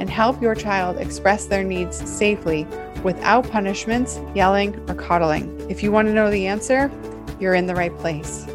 and 0.00 0.10
help 0.10 0.42
your 0.42 0.54
child 0.54 0.96
express 0.96 1.44
their 1.44 1.62
needs 1.62 1.96
safely 2.10 2.66
without 3.04 3.48
punishments, 3.50 4.18
yelling, 4.34 4.74
or 4.88 4.94
coddling. 4.94 5.70
If 5.70 5.82
you 5.82 5.92
want 5.92 6.08
to 6.08 6.14
know 6.14 6.30
the 6.30 6.46
answer, 6.46 6.90
you're 7.38 7.54
in 7.54 7.66
the 7.66 7.74
right 7.74 7.96
place. 7.98 8.46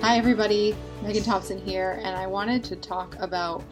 Hi, 0.00 0.16
everybody. 0.16 0.74
Megan 1.02 1.22
Thompson 1.22 1.58
here, 1.58 2.00
and 2.02 2.16
I 2.16 2.26
wanted 2.26 2.64
to 2.64 2.76
talk 2.76 3.16
about 3.20 3.62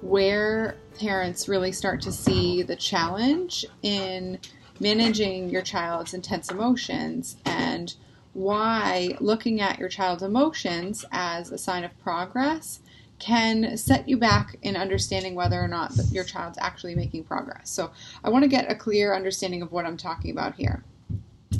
where 0.00 0.76
parents 0.98 1.48
really 1.48 1.72
start 1.72 2.00
to 2.02 2.12
see 2.12 2.62
the 2.62 2.76
challenge 2.76 3.64
in 3.82 4.38
managing 4.78 5.48
your 5.48 5.62
child's 5.62 6.12
intense 6.12 6.50
emotions 6.50 7.36
and 7.44 7.94
why 8.34 9.16
looking 9.20 9.60
at 9.60 9.78
your 9.78 9.88
child's 9.88 10.22
emotions 10.22 11.04
as 11.12 11.50
a 11.50 11.58
sign 11.58 11.84
of 11.84 11.98
progress 12.00 12.80
can 13.18 13.76
set 13.76 14.08
you 14.08 14.16
back 14.16 14.56
in 14.62 14.76
understanding 14.76 15.34
whether 15.34 15.60
or 15.60 15.68
not 15.68 15.92
your 16.10 16.24
child's 16.24 16.58
actually 16.60 16.94
making 16.94 17.24
progress. 17.24 17.70
So 17.70 17.90
I 18.22 18.30
want 18.30 18.42
to 18.44 18.48
get 18.48 18.70
a 18.70 18.74
clear 18.74 19.14
understanding 19.14 19.62
of 19.62 19.72
what 19.72 19.86
I'm 19.86 19.96
talking 19.96 20.30
about 20.30 20.54
here. 20.54 20.84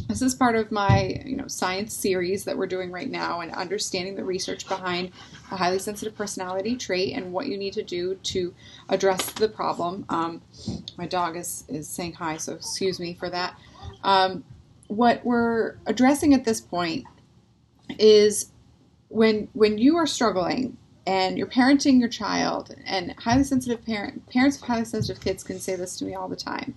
This 0.08 0.20
is 0.20 0.34
part 0.34 0.56
of 0.56 0.70
my, 0.70 1.20
you 1.24 1.36
know, 1.36 1.46
science 1.46 1.94
series 1.94 2.44
that 2.44 2.56
we're 2.56 2.66
doing 2.66 2.90
right 2.90 3.10
now 3.10 3.40
and 3.40 3.52
understanding 3.52 4.16
the 4.16 4.24
research 4.24 4.68
behind 4.68 5.12
a 5.50 5.56
highly 5.56 5.78
sensitive 5.78 6.16
personality 6.16 6.76
trait 6.76 7.14
and 7.14 7.32
what 7.32 7.46
you 7.46 7.56
need 7.56 7.72
to 7.74 7.82
do 7.82 8.16
to 8.16 8.54
address 8.88 9.30
the 9.32 9.48
problem. 9.48 10.04
Um, 10.08 10.42
my 10.98 11.06
dog 11.06 11.36
is, 11.36 11.64
is 11.68 11.88
saying 11.88 12.14
hi, 12.14 12.36
so 12.36 12.54
excuse 12.54 13.00
me 13.00 13.14
for 13.14 13.30
that. 13.30 13.56
Um, 14.02 14.44
what 14.88 15.24
we're 15.24 15.76
addressing 15.86 16.34
at 16.34 16.44
this 16.44 16.60
point 16.60 17.04
is 17.98 18.50
when 19.08 19.48
when 19.52 19.78
you 19.78 19.96
are 19.96 20.06
struggling 20.06 20.76
and 21.06 21.38
you're 21.38 21.46
parenting 21.46 22.00
your 22.00 22.08
child 22.08 22.74
and 22.84 23.14
highly 23.18 23.44
sensitive 23.44 23.84
parent 23.84 24.26
parents 24.28 24.56
of 24.56 24.62
highly 24.62 24.84
sensitive 24.84 25.22
kids 25.22 25.44
can 25.44 25.58
say 25.58 25.76
this 25.76 25.96
to 25.96 26.04
me 26.04 26.14
all 26.14 26.28
the 26.28 26.36
time 26.36 26.74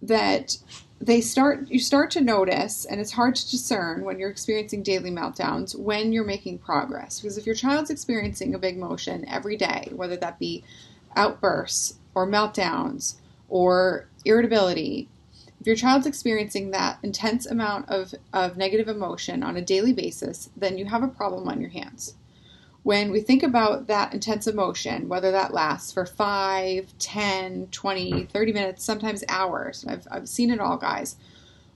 that 0.00 0.56
they 1.00 1.20
start 1.20 1.68
you 1.68 1.78
start 1.78 2.10
to 2.10 2.20
notice 2.20 2.84
and 2.84 3.00
it's 3.00 3.12
hard 3.12 3.34
to 3.34 3.50
discern 3.50 4.04
when 4.04 4.18
you're 4.18 4.30
experiencing 4.30 4.82
daily 4.82 5.10
meltdowns 5.10 5.78
when 5.78 6.12
you're 6.12 6.24
making 6.24 6.58
progress. 6.58 7.20
Because 7.20 7.38
if 7.38 7.46
your 7.46 7.54
child's 7.54 7.90
experiencing 7.90 8.54
a 8.54 8.58
big 8.58 8.78
motion 8.78 9.28
every 9.28 9.56
day 9.56 9.90
whether 9.94 10.16
that 10.16 10.38
be 10.38 10.64
outbursts 11.16 11.98
or 12.14 12.26
meltdowns 12.26 13.14
or 13.48 14.08
irritability 14.24 15.08
if 15.60 15.66
your 15.66 15.76
child's 15.76 16.06
experiencing 16.06 16.70
that 16.70 16.98
intense 17.02 17.46
amount 17.46 17.88
of, 17.88 18.14
of 18.32 18.56
negative 18.56 18.86
emotion 18.86 19.42
on 19.42 19.56
a 19.56 19.62
daily 19.62 19.92
basis 19.92 20.50
then 20.56 20.78
you 20.78 20.84
have 20.84 21.02
a 21.02 21.08
problem 21.08 21.48
on 21.48 21.60
your 21.60 21.70
hands 21.70 22.14
when 22.82 23.10
we 23.10 23.20
think 23.20 23.42
about 23.42 23.86
that 23.88 24.14
intense 24.14 24.46
emotion, 24.46 25.08
whether 25.08 25.30
that 25.32 25.52
lasts 25.52 25.92
for 25.92 26.06
5, 26.06 26.98
10, 26.98 27.68
20, 27.70 28.24
30 28.24 28.52
minutes, 28.52 28.84
sometimes 28.84 29.24
hours, 29.28 29.84
I've, 29.86 30.06
I've 30.10 30.28
seen 30.28 30.50
it 30.50 30.60
all, 30.60 30.76
guys. 30.76 31.16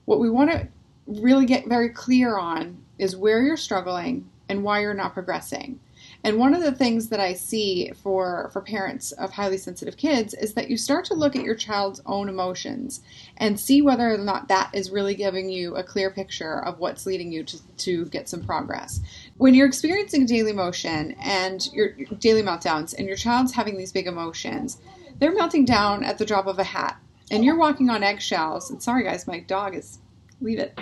What 0.05 0.19
we 0.19 0.29
want 0.29 0.51
to 0.51 0.67
really 1.05 1.45
get 1.45 1.67
very 1.67 1.89
clear 1.89 2.37
on 2.37 2.77
is 2.97 3.15
where 3.15 3.41
you're 3.41 3.57
struggling 3.57 4.29
and 4.49 4.63
why 4.63 4.81
you're 4.81 4.93
not 4.93 5.13
progressing. 5.13 5.79
And 6.25 6.37
one 6.37 6.53
of 6.53 6.61
the 6.61 6.71
things 6.71 7.09
that 7.09 7.19
I 7.19 7.33
see 7.33 7.91
for, 8.01 8.49
for 8.53 8.61
parents 8.61 9.11
of 9.13 9.31
highly 9.31 9.57
sensitive 9.57 9.97
kids 9.97 10.33
is 10.33 10.53
that 10.53 10.69
you 10.69 10.77
start 10.77 11.03
to 11.05 11.13
look 11.13 11.35
at 11.35 11.43
your 11.43 11.55
child's 11.55 12.01
own 12.05 12.29
emotions 12.29 13.01
and 13.37 13.59
see 13.59 13.81
whether 13.81 14.13
or 14.13 14.17
not 14.17 14.47
that 14.47 14.69
is 14.73 14.89
really 14.89 15.15
giving 15.15 15.49
you 15.49 15.75
a 15.75 15.83
clear 15.83 16.09
picture 16.09 16.63
of 16.63 16.79
what's 16.79 17.05
leading 17.05 17.31
you 17.31 17.43
to, 17.43 17.59
to 17.77 18.05
get 18.05 18.29
some 18.29 18.41
progress. 18.41 19.01
When 19.37 19.53
you're 19.53 19.67
experiencing 19.67 20.25
daily 20.25 20.53
motion 20.53 21.15
and 21.21 21.67
your 21.73 21.89
daily 22.19 22.43
meltdowns 22.43 22.93
and 22.97 23.07
your 23.07 23.17
child's 23.17 23.51
having 23.51 23.77
these 23.77 23.91
big 23.91 24.07
emotions, 24.07 24.77
they're 25.19 25.33
melting 25.33 25.65
down 25.65 26.03
at 26.03 26.17
the 26.17 26.25
drop 26.25 26.47
of 26.47 26.59
a 26.59 26.63
hat 26.63 26.97
and 27.31 27.43
you're 27.43 27.57
walking 27.57 27.89
on 27.89 28.03
eggshells. 28.03 28.69
And 28.69 28.81
sorry 28.81 29.03
guys, 29.03 29.27
my 29.27 29.39
dog 29.39 29.75
is 29.75 29.99
leave 30.41 30.59
it. 30.59 30.77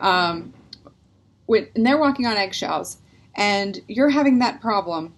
Um, 0.00 0.52
and 1.48 1.86
they're 1.86 1.98
walking 1.98 2.26
on 2.26 2.36
eggshells 2.36 2.98
and 3.34 3.80
you're 3.88 4.10
having 4.10 4.38
that 4.40 4.60
problem, 4.60 5.14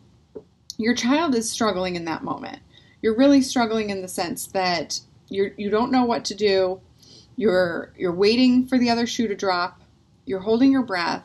your 0.78 0.94
child 0.94 1.34
is 1.34 1.50
struggling 1.50 1.96
in 1.96 2.04
that 2.04 2.22
moment. 2.22 2.60
You're 3.00 3.16
really 3.16 3.42
struggling 3.42 3.90
in 3.90 4.02
the 4.02 4.08
sense 4.08 4.46
that 4.48 5.00
you're 5.28 5.50
you 5.56 5.70
don't 5.70 5.90
know 5.90 6.04
what 6.04 6.24
to 6.26 6.34
do. 6.34 6.80
You're 7.36 7.92
you're 7.96 8.14
waiting 8.14 8.66
for 8.66 8.78
the 8.78 8.90
other 8.90 9.06
shoe 9.06 9.28
to 9.28 9.34
drop. 9.34 9.80
You're 10.24 10.40
holding 10.40 10.70
your 10.70 10.82
breath, 10.82 11.24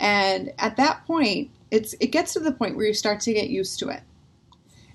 and 0.00 0.52
at 0.58 0.78
that 0.78 1.06
point, 1.06 1.50
it's 1.70 1.94
it 2.00 2.08
gets 2.08 2.32
to 2.32 2.40
the 2.40 2.52
point 2.52 2.74
where 2.74 2.86
you 2.86 2.94
start 2.94 3.20
to 3.20 3.32
get 3.32 3.50
used 3.50 3.78
to 3.80 3.90
it. 3.90 4.00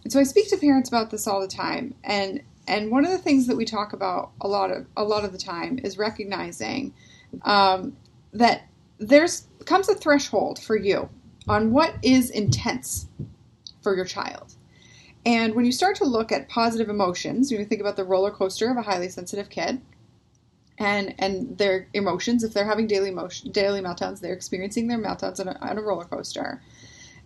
And 0.03 0.11
so 0.11 0.19
I 0.19 0.23
speak 0.23 0.49
to 0.49 0.57
parents 0.57 0.89
about 0.89 1.11
this 1.11 1.27
all 1.27 1.39
the 1.39 1.47
time, 1.47 1.93
and 2.03 2.41
and 2.67 2.89
one 2.89 3.05
of 3.05 3.11
the 3.11 3.19
things 3.19 3.45
that 3.47 3.55
we 3.55 3.65
talk 3.65 3.93
about 3.93 4.31
a 4.41 4.47
lot 4.47 4.71
of 4.71 4.87
a 4.97 5.03
lot 5.03 5.23
of 5.23 5.31
the 5.31 5.37
time 5.37 5.79
is 5.83 5.97
recognizing 5.99 6.93
um, 7.43 7.95
that 8.33 8.63
there's 8.97 9.47
comes 9.65 9.87
a 9.89 9.95
threshold 9.95 10.59
for 10.59 10.75
you 10.75 11.07
on 11.47 11.71
what 11.71 11.95
is 12.01 12.31
intense 12.31 13.07
for 13.83 13.95
your 13.95 14.05
child. 14.05 14.55
And 15.23 15.53
when 15.55 15.65
you 15.65 15.71
start 15.71 15.95
to 15.97 16.05
look 16.05 16.31
at 16.31 16.49
positive 16.49 16.89
emotions, 16.89 17.51
when 17.51 17.59
you 17.59 17.65
think 17.65 17.81
about 17.81 17.95
the 17.95 18.03
roller 18.03 18.31
coaster 18.31 18.69
of 18.69 18.77
a 18.77 18.81
highly 18.81 19.09
sensitive 19.09 19.49
kid 19.49 19.81
and 20.77 21.15
and 21.19 21.57
their 21.57 21.87
emotions, 21.93 22.43
if 22.43 22.53
they're 22.53 22.65
having 22.65 22.87
daily 22.87 23.09
emotion, 23.09 23.51
daily 23.51 23.81
meltdowns, 23.81 24.19
they're 24.19 24.33
experiencing 24.33 24.87
their 24.87 24.97
meltdowns 24.97 25.39
on 25.39 25.47
a, 25.47 25.57
on 25.61 25.77
a 25.77 25.81
roller 25.81 26.05
coaster. 26.05 26.61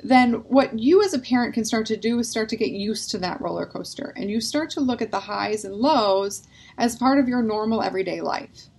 Then 0.01 0.33
what 0.47 0.79
you 0.79 1.03
as 1.03 1.13
a 1.13 1.19
parent 1.19 1.53
can 1.53 1.65
start 1.65 1.85
to 1.87 1.97
do 1.97 2.19
is 2.19 2.29
start 2.29 2.47
to 2.49 2.57
get 2.57 2.69
used 2.69 3.11
to 3.11 3.17
that 3.17 3.41
roller 3.41 3.65
coaster 3.65 4.13
and 4.15 4.29
you 4.29 4.39
start 4.39 4.69
to 4.71 4.79
look 4.79 5.01
at 5.01 5.11
the 5.11 5.19
highs 5.19 5.65
and 5.65 5.75
lows 5.75 6.47
as 6.77 6.95
part 6.95 7.19
of 7.19 7.27
your 7.27 7.41
normal 7.41 7.81
everyday 7.81 8.21
life. 8.21 8.69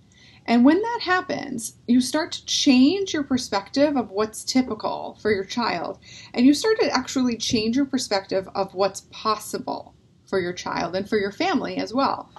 And 0.47 0.65
when 0.65 0.81
that 0.81 0.99
happens, 1.03 1.75
you 1.87 2.01
start 2.01 2.31
to 2.31 2.45
change 2.45 3.13
your 3.13 3.23
perspective 3.23 3.95
of 3.95 4.09
what's 4.09 4.43
typical 4.43 5.17
for 5.21 5.31
your 5.31 5.45
child. 5.45 5.99
And 6.33 6.45
you 6.45 6.55
start 6.55 6.79
to 6.79 6.89
actually 6.89 7.37
change 7.37 7.75
your 7.75 7.85
perspective 7.85 8.49
of 8.55 8.73
what's 8.73 9.01
possible 9.11 9.93
for 10.25 10.39
your 10.39 10.53
child 10.53 10.95
and 10.95 11.07
for 11.07 11.17
your 11.17 11.31
family 11.31 11.77
as 11.77 11.93
well. 11.93 12.31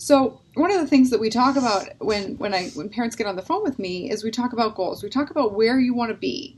So 0.00 0.40
one 0.54 0.70
of 0.70 0.80
the 0.80 0.86
things 0.86 1.10
that 1.10 1.20
we 1.20 1.28
talk 1.28 1.56
about 1.56 1.90
when, 1.98 2.38
when 2.38 2.54
I 2.54 2.70
when 2.70 2.88
parents 2.88 3.14
get 3.14 3.26
on 3.26 3.36
the 3.36 3.42
phone 3.42 3.62
with 3.62 3.78
me 3.78 4.10
is 4.10 4.24
we 4.24 4.30
talk 4.30 4.54
about 4.54 4.74
goals. 4.74 5.02
We 5.02 5.10
talk 5.10 5.28
about 5.28 5.52
where 5.52 5.78
you 5.78 5.92
want 5.92 6.10
to 6.10 6.16
be. 6.16 6.56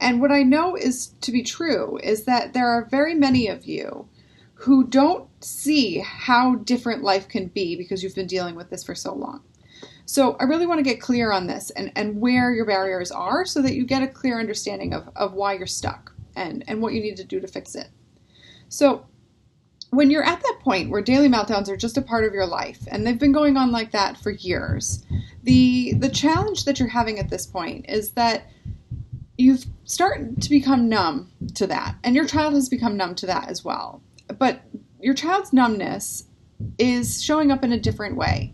And 0.00 0.20
what 0.20 0.30
I 0.30 0.44
know 0.44 0.76
is 0.76 1.08
to 1.22 1.32
be 1.32 1.42
true 1.42 1.98
is 2.04 2.22
that 2.26 2.52
there 2.52 2.68
are 2.68 2.84
very 2.84 3.16
many 3.16 3.48
of 3.48 3.64
you 3.64 4.06
who 4.54 4.86
don't 4.86 5.28
see 5.44 5.98
how 5.98 6.54
different 6.54 7.02
life 7.02 7.26
can 7.26 7.48
be 7.48 7.74
because 7.74 8.04
you've 8.04 8.14
been 8.14 8.28
dealing 8.28 8.54
with 8.54 8.70
this 8.70 8.84
for 8.84 8.94
so 8.94 9.12
long. 9.12 9.42
So 10.06 10.36
I 10.38 10.44
really 10.44 10.66
want 10.66 10.78
to 10.78 10.84
get 10.84 11.00
clear 11.00 11.32
on 11.32 11.48
this 11.48 11.70
and, 11.70 11.90
and 11.96 12.20
where 12.20 12.54
your 12.54 12.64
barriers 12.64 13.10
are 13.10 13.44
so 13.44 13.60
that 13.60 13.74
you 13.74 13.84
get 13.84 14.04
a 14.04 14.08
clear 14.08 14.38
understanding 14.38 14.94
of, 14.94 15.10
of 15.16 15.32
why 15.32 15.54
you're 15.54 15.66
stuck 15.66 16.12
and, 16.36 16.62
and 16.68 16.80
what 16.80 16.92
you 16.92 17.02
need 17.02 17.16
to 17.16 17.24
do 17.24 17.40
to 17.40 17.48
fix 17.48 17.74
it. 17.74 17.88
So 18.68 19.04
when 19.90 20.10
you're 20.10 20.24
at 20.24 20.40
that 20.40 20.58
point 20.60 20.90
where 20.90 21.00
daily 21.00 21.28
meltdowns 21.28 21.68
are 21.68 21.76
just 21.76 21.96
a 21.96 22.02
part 22.02 22.24
of 22.24 22.34
your 22.34 22.46
life 22.46 22.80
and 22.88 23.06
they've 23.06 23.18
been 23.18 23.32
going 23.32 23.56
on 23.56 23.70
like 23.72 23.92
that 23.92 24.18
for 24.18 24.30
years, 24.30 25.04
the 25.42 25.94
the 25.94 26.08
challenge 26.08 26.64
that 26.64 26.78
you're 26.78 26.88
having 26.88 27.18
at 27.18 27.30
this 27.30 27.46
point 27.46 27.86
is 27.88 28.12
that 28.12 28.48
you've 29.38 29.64
started 29.84 30.42
to 30.42 30.50
become 30.50 30.88
numb 30.88 31.30
to 31.54 31.66
that 31.66 31.94
and 32.04 32.14
your 32.14 32.26
child 32.26 32.54
has 32.54 32.68
become 32.68 32.96
numb 32.96 33.14
to 33.14 33.26
that 33.26 33.48
as 33.48 33.64
well. 33.64 34.02
But 34.38 34.62
your 35.00 35.14
child's 35.14 35.52
numbness 35.52 36.24
is 36.76 37.22
showing 37.22 37.50
up 37.50 37.64
in 37.64 37.72
a 37.72 37.80
different 37.80 38.16
way. 38.16 38.52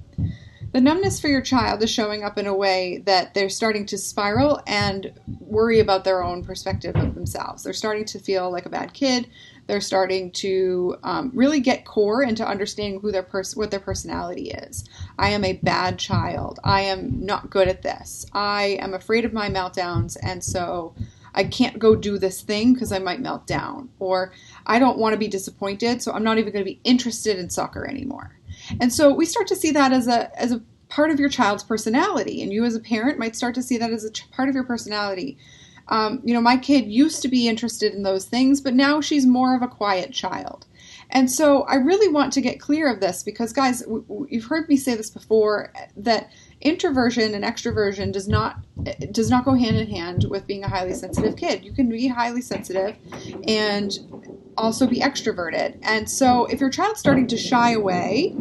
The 0.73 0.81
numbness 0.81 1.21
for 1.21 1.29
your 1.29 1.41
child 1.41 1.85
is 1.85 1.91
showing 1.91 2.25
up 2.25 2.37
in 2.37 2.49
a 2.49 2.55
way 2.55 2.99
that 3.07 3.33
they're 3.33 3.49
starting 3.49 3.87
to 3.87 3.97
spiral 3.97 4.61
and 4.67 5.13
worry 5.39 5.79
about 5.79 6.03
their 6.03 6.25
own 6.25 6.43
perspective 6.45 6.97
of 6.97 7.15
themselves. 7.15 7.63
They're 7.63 7.73
starting 7.73 8.05
to 8.07 8.19
feel 8.19 8.51
like 8.51 8.67
a 8.67 8.71
bad 8.71 8.93
kid. 8.93 9.29
They're 9.67 9.81
starting 9.81 10.31
to 10.33 10.97
um, 11.03 11.31
really 11.35 11.61
get 11.61 11.85
core 11.85 12.23
into 12.23 12.47
understanding 12.47 13.01
who 13.01 13.11
their 13.11 13.23
pers- 13.23 13.57
what 13.57 13.71
their 13.71 13.81
personality 13.81 14.51
is. 14.51 14.85
I 15.19 15.31
am 15.31 15.45
a 15.45 15.55
bad 15.55 15.99
child. 15.99 16.61
I 16.65 16.83
am 16.83 17.25
not 17.25 17.51
good 17.51 17.69
at 17.69 17.83
this. 17.83 18.27
I 18.33 18.79
am 18.81 18.95
afraid 18.95 19.25
of 19.25 19.33
my 19.33 19.49
meltdowns, 19.49 20.17
and 20.23 20.45
so 20.45 20.95
I 21.35 21.45
can't 21.45 21.79
go 21.79 21.97
do 21.97 22.19
this 22.19 22.43
thing 22.43 22.75
because 22.75 22.93
I 22.93 22.99
might 22.99 23.21
melt 23.21 23.47
down. 23.47 23.89
Or 23.99 24.33
I 24.67 24.79
don't 24.79 24.99
want 24.99 25.15
to 25.15 25.19
be 25.19 25.29
disappointed, 25.29 26.03
so 26.03 26.13
I'm 26.13 26.25
not 26.25 26.39
even 26.39 26.53
going 26.53 26.65
to 26.65 26.71
be 26.71 26.81
interested 26.85 27.39
in 27.39 27.51
soccer 27.51 27.87
anymore. 27.87 28.39
And 28.81 28.93
so 28.93 29.13
we 29.13 29.27
start 29.27 29.47
to 29.49 29.57
see 29.57 29.73
that 29.73 29.93
as 29.93 30.09
a 30.09 30.31
as 30.41 30.53
a 30.53 30.63
part 30.89 31.11
of 31.11 31.19
your 31.19 31.29
child's 31.29 31.65
personality, 31.65 32.43
and 32.43 32.53
you 32.53 32.65
as 32.65 32.77
a 32.77 32.81
parent 32.81 33.19
might 33.19 33.35
start 33.35 33.55
to 33.57 33.63
see 33.63 33.79
that 33.79 33.91
as 33.91 34.05
a 34.05 34.11
part 34.33 34.49
of 34.49 34.55
your 34.55 34.65
personality. 34.65 35.39
Um, 35.89 36.21
you 36.25 36.33
know, 36.35 36.41
my 36.41 36.57
kid 36.57 36.87
used 36.87 37.23
to 37.23 37.29
be 37.29 37.49
interested 37.49 37.93
in 37.93 38.03
those 38.03 38.25
things, 38.25 38.61
but 38.61 38.75
now 38.75 39.01
she's 39.01 39.27
more 39.27 39.55
of 39.55 39.63
a 39.63 39.69
quiet 39.69 40.13
child. 40.13 40.67
And 41.11 41.31
so 41.31 41.63
I 41.63 41.77
really 41.77 42.09
want 42.09 42.33
to 42.33 42.41
get 42.41 42.61
clear 42.61 42.93
of 42.93 43.01
this 43.01 43.23
because, 43.23 43.53
guys, 43.53 43.85
you've 44.29 44.47
heard 44.47 44.69
me 44.69 44.77
say 44.77 44.95
this 44.95 45.11
before 45.11 45.73
that 45.97 46.31
introversion 46.61 47.35
and 47.35 47.45
extroversion 47.45 48.11
does 48.11 48.27
not 48.27 48.57
does 49.13 49.31
not 49.31 49.45
go 49.45 49.55
hand 49.55 49.77
in 49.77 49.89
hand 49.89 50.25
with 50.29 50.47
being 50.47 50.65
a 50.65 50.69
highly 50.69 50.95
sensitive 50.95 51.37
kid. 51.37 51.65
You 51.65 51.73
can 51.73 51.89
be 51.89 52.09
highly 52.09 52.41
sensitive 52.41 52.97
and 53.47 53.99
also 54.57 54.87
be 54.87 55.01
extroverted. 55.01 55.79
And 55.83 56.09
so 56.09 56.47
if 56.47 56.61
your 56.61 56.71
child's 56.71 57.01
starting 57.01 57.27
to 57.29 57.37
shy 57.37 57.73
away 57.73 58.35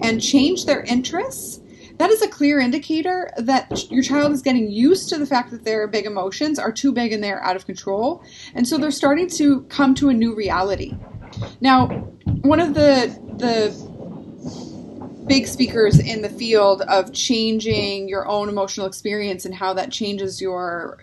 and 0.00 0.22
change 0.22 0.66
their 0.66 0.82
interests, 0.82 1.60
that 1.98 2.10
is 2.10 2.22
a 2.22 2.28
clear 2.28 2.58
indicator 2.58 3.30
that 3.36 3.90
your 3.90 4.02
child 4.02 4.32
is 4.32 4.42
getting 4.42 4.70
used 4.70 5.08
to 5.10 5.18
the 5.18 5.26
fact 5.26 5.50
that 5.52 5.64
their 5.64 5.86
big 5.86 6.06
emotions 6.06 6.58
are 6.58 6.72
too 6.72 6.92
big 6.92 7.12
and 7.12 7.22
they're 7.22 7.42
out 7.42 7.56
of 7.56 7.66
control. 7.66 8.24
And 8.54 8.66
so 8.66 8.78
they're 8.78 8.90
starting 8.90 9.28
to 9.30 9.62
come 9.64 9.94
to 9.96 10.08
a 10.08 10.14
new 10.14 10.34
reality. 10.34 10.96
Now, 11.60 11.86
one 12.42 12.60
of 12.60 12.74
the 12.74 13.18
the 13.36 13.94
big 15.26 15.46
speakers 15.46 15.98
in 15.98 16.22
the 16.22 16.28
field 16.28 16.82
of 16.82 17.12
changing 17.12 18.08
your 18.08 18.28
own 18.28 18.48
emotional 18.48 18.86
experience 18.86 19.44
and 19.44 19.54
how 19.54 19.72
that 19.72 19.90
changes 19.90 20.40
your 20.40 20.98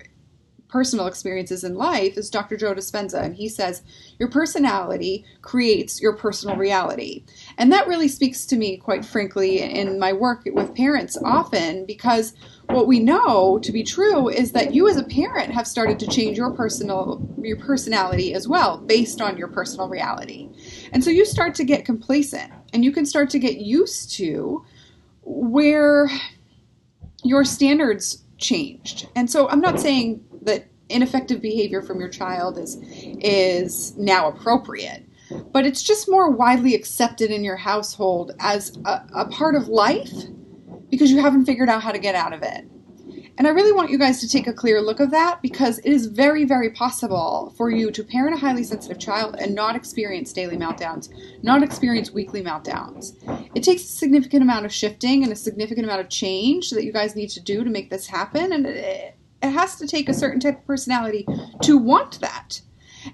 personal 0.71 1.05
experiences 1.05 1.63
in 1.65 1.75
life 1.75 2.17
is 2.17 2.29
Dr. 2.29 2.55
Joe 2.55 2.73
Dispenza. 2.73 3.21
And 3.21 3.35
he 3.35 3.49
says, 3.49 3.83
Your 4.19 4.29
personality 4.29 5.25
creates 5.41 6.01
your 6.01 6.15
personal 6.15 6.55
reality. 6.55 7.25
And 7.57 7.71
that 7.71 7.87
really 7.87 8.07
speaks 8.07 8.45
to 8.47 8.55
me, 8.55 8.77
quite 8.77 9.05
frankly, 9.05 9.61
in 9.61 9.99
my 9.99 10.13
work 10.13 10.43
with 10.45 10.73
parents 10.73 11.17
often 11.23 11.85
because 11.85 12.33
what 12.67 12.87
we 12.87 12.99
know 12.99 13.59
to 13.59 13.71
be 13.71 13.83
true 13.83 14.29
is 14.29 14.53
that 14.53 14.73
you 14.73 14.87
as 14.87 14.95
a 14.95 15.03
parent 15.03 15.53
have 15.53 15.67
started 15.67 15.99
to 15.99 16.07
change 16.07 16.37
your 16.37 16.51
personal 16.51 17.21
your 17.41 17.57
personality 17.57 18.33
as 18.33 18.47
well 18.47 18.77
based 18.77 19.21
on 19.21 19.37
your 19.37 19.49
personal 19.49 19.89
reality. 19.89 20.49
And 20.93 21.03
so 21.03 21.09
you 21.09 21.25
start 21.25 21.53
to 21.55 21.65
get 21.65 21.83
complacent 21.83 22.51
and 22.73 22.85
you 22.85 22.93
can 22.93 23.05
start 23.05 23.29
to 23.31 23.39
get 23.39 23.57
used 23.57 24.13
to 24.15 24.65
where 25.23 26.09
your 27.23 27.43
standards 27.43 28.23
changed. 28.37 29.07
And 29.15 29.29
so 29.29 29.49
I'm 29.49 29.61
not 29.61 29.79
saying 29.79 30.23
that 30.41 30.65
ineffective 30.89 31.41
behavior 31.41 31.81
from 31.81 31.99
your 31.99 32.09
child 32.09 32.57
is 32.57 32.77
is 33.21 33.95
now 33.97 34.27
appropriate 34.27 35.05
but 35.53 35.65
it's 35.65 35.81
just 35.81 36.09
more 36.09 36.29
widely 36.29 36.75
accepted 36.75 37.31
in 37.31 37.43
your 37.43 37.55
household 37.55 38.33
as 38.39 38.77
a, 38.85 39.01
a, 39.15 39.25
part 39.29 39.55
of 39.55 39.69
life 39.69 40.11
because 40.89 41.09
you 41.09 41.21
haven't 41.21 41.45
figured 41.45 41.69
out 41.69 41.81
how 41.81 41.91
to 41.91 41.99
get 41.99 42.15
out 42.15 42.33
of 42.33 42.43
it 42.43 42.65
and 43.37 43.47
I 43.47 43.51
really 43.51 43.71
want 43.71 43.89
you 43.89 43.97
guys 43.97 44.19
to 44.21 44.27
take 44.27 44.45
a 44.45 44.53
clear 44.53 44.81
look 44.81 44.99
of 44.99 45.09
that 45.11 45.41
because 45.41 45.79
it 45.79 45.91
is 45.91 46.05
very, 46.05 46.43
very 46.43 46.69
possible 46.69 47.53
for 47.57 47.71
you 47.71 47.89
to 47.89 48.03
parent 48.03 48.35
a 48.35 48.39
highly 48.39 48.63
sensitive 48.63 48.99
child 48.99 49.35
and 49.39 49.55
not 49.55 49.75
experience 49.75 50.33
daily 50.33 50.57
meltdowns, 50.57 51.09
not 51.41 51.63
experience 51.63 52.11
weekly 52.11 52.43
meltdowns. 52.43 53.15
It 53.55 53.63
takes 53.63 53.83
a 53.83 53.87
significant 53.87 54.43
amount 54.43 54.65
of 54.65 54.73
shifting 54.73 55.23
and 55.23 55.31
a 55.31 55.35
significant 55.35 55.85
amount 55.85 56.01
of 56.01 56.09
change 56.09 56.69
that 56.69 56.83
you 56.83 56.91
guys 56.91 57.15
need 57.15 57.29
to 57.29 57.39
do 57.39 57.63
to 57.63 57.69
make 57.69 57.89
this 57.89 58.05
happen. 58.05 58.53
And 58.53 58.65
it, 58.67 59.15
it 59.41 59.49
has 59.49 59.75
to 59.77 59.87
take 59.87 60.09
a 60.09 60.13
certain 60.13 60.39
type 60.39 60.59
of 60.59 60.67
personality 60.67 61.25
to 61.63 61.77
want 61.77 62.19
that. 62.21 62.61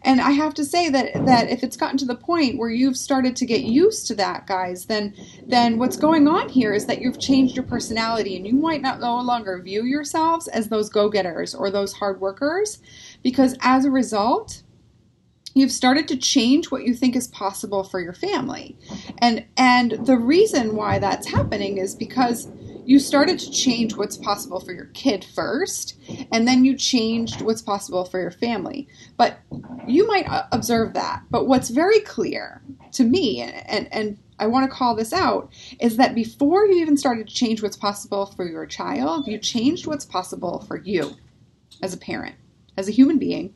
And 0.04 0.20
I 0.20 0.32
have 0.32 0.54
to 0.56 0.66
say 0.66 0.90
that 0.90 1.14
that 1.26 1.50
if 1.50 1.64
it's 1.64 1.78
gotten 1.78 1.98
to 2.00 2.06
the 2.06 2.16
point 2.16 2.58
where 2.58 2.70
you've 2.70 2.98
started 2.98 3.36
to 3.38 3.46
get 3.46 3.62
used 3.62 4.08
to 4.08 4.16
that, 4.16 4.46
guys, 4.48 4.86
then 4.86 5.14
then 5.46 5.78
what's 5.78 5.98
going 5.98 6.28
on 6.28 6.50
here 6.50 6.74
is 6.74 6.86
that 6.88 7.02
you've 7.02 7.20
changed 7.20 7.56
your 7.56 7.66
personality 7.66 8.36
and 8.36 8.46
you 8.46 8.54
might 8.54 8.82
not 8.82 9.00
no 9.00 9.20
longer 9.22 9.62
view 9.62 9.84
yourselves 9.84 10.48
as 10.50 10.68
those 10.68 10.90
go-getters 10.90 11.56
or 11.56 11.72
those 11.72 11.94
hard 11.94 12.20
workers 12.20 12.80
because 13.24 13.56
as 13.62 13.86
a 13.86 13.92
result, 13.92 14.64
you've 15.54 15.72
started 15.72 16.08
to 16.08 16.18
change 16.18 16.70
what 16.70 16.84
you 16.84 16.94
think 16.94 17.16
is 17.16 17.28
possible 17.30 17.84
for 17.84 18.00
your 18.00 18.14
family. 18.14 18.78
And 19.20 19.46
and 19.56 20.06
the 20.06 20.18
reason 20.18 20.76
why 20.76 21.00
that's 21.00 21.28
happening 21.28 21.78
is 21.78 21.96
because 21.96 22.48
you 22.88 23.00
started 23.00 23.38
to 23.38 23.52
change 23.52 23.98
what's 23.98 24.16
possible 24.16 24.62
for 24.62 24.72
your 24.72 24.86
kid 24.94 25.26
first, 25.36 26.00
and 26.32 26.48
then 26.48 26.64
you 26.64 26.74
changed 26.74 27.42
what's 27.42 27.62
possible 27.62 28.06
for 28.06 28.18
your 28.18 28.32
family. 28.32 28.88
But 29.18 29.40
you 29.86 30.08
might 30.08 30.26
uh, 30.30 30.46
observe 30.54 30.94
that. 30.94 31.24
But 31.30 31.48
what's 31.48 31.70
very 31.70 32.00
clear 32.00 32.62
to 32.94 33.04
me, 33.04 33.42
and, 33.42 33.90
and 33.92 34.18
I 34.40 34.48
want 34.48 34.72
to 34.72 34.74
call 34.74 34.96
this 34.96 35.12
out, 35.12 35.52
is 35.82 35.98
that 35.98 36.16
before 36.16 36.66
you 36.66 36.76
even 36.76 36.96
started 36.96 37.28
to 37.28 37.34
change 37.34 37.62
what's 37.62 37.76
possible 37.76 38.28
for 38.28 38.48
your 38.48 38.66
child, 38.66 39.28
you 39.28 39.38
changed 39.38 39.86
what's 39.86 40.06
possible 40.06 40.64
for 40.66 40.78
you 40.78 41.18
as 41.84 41.94
a 41.94 41.98
parent, 41.98 42.36
as 42.78 42.88
a 42.88 42.94
human 42.94 43.20
being 43.20 43.54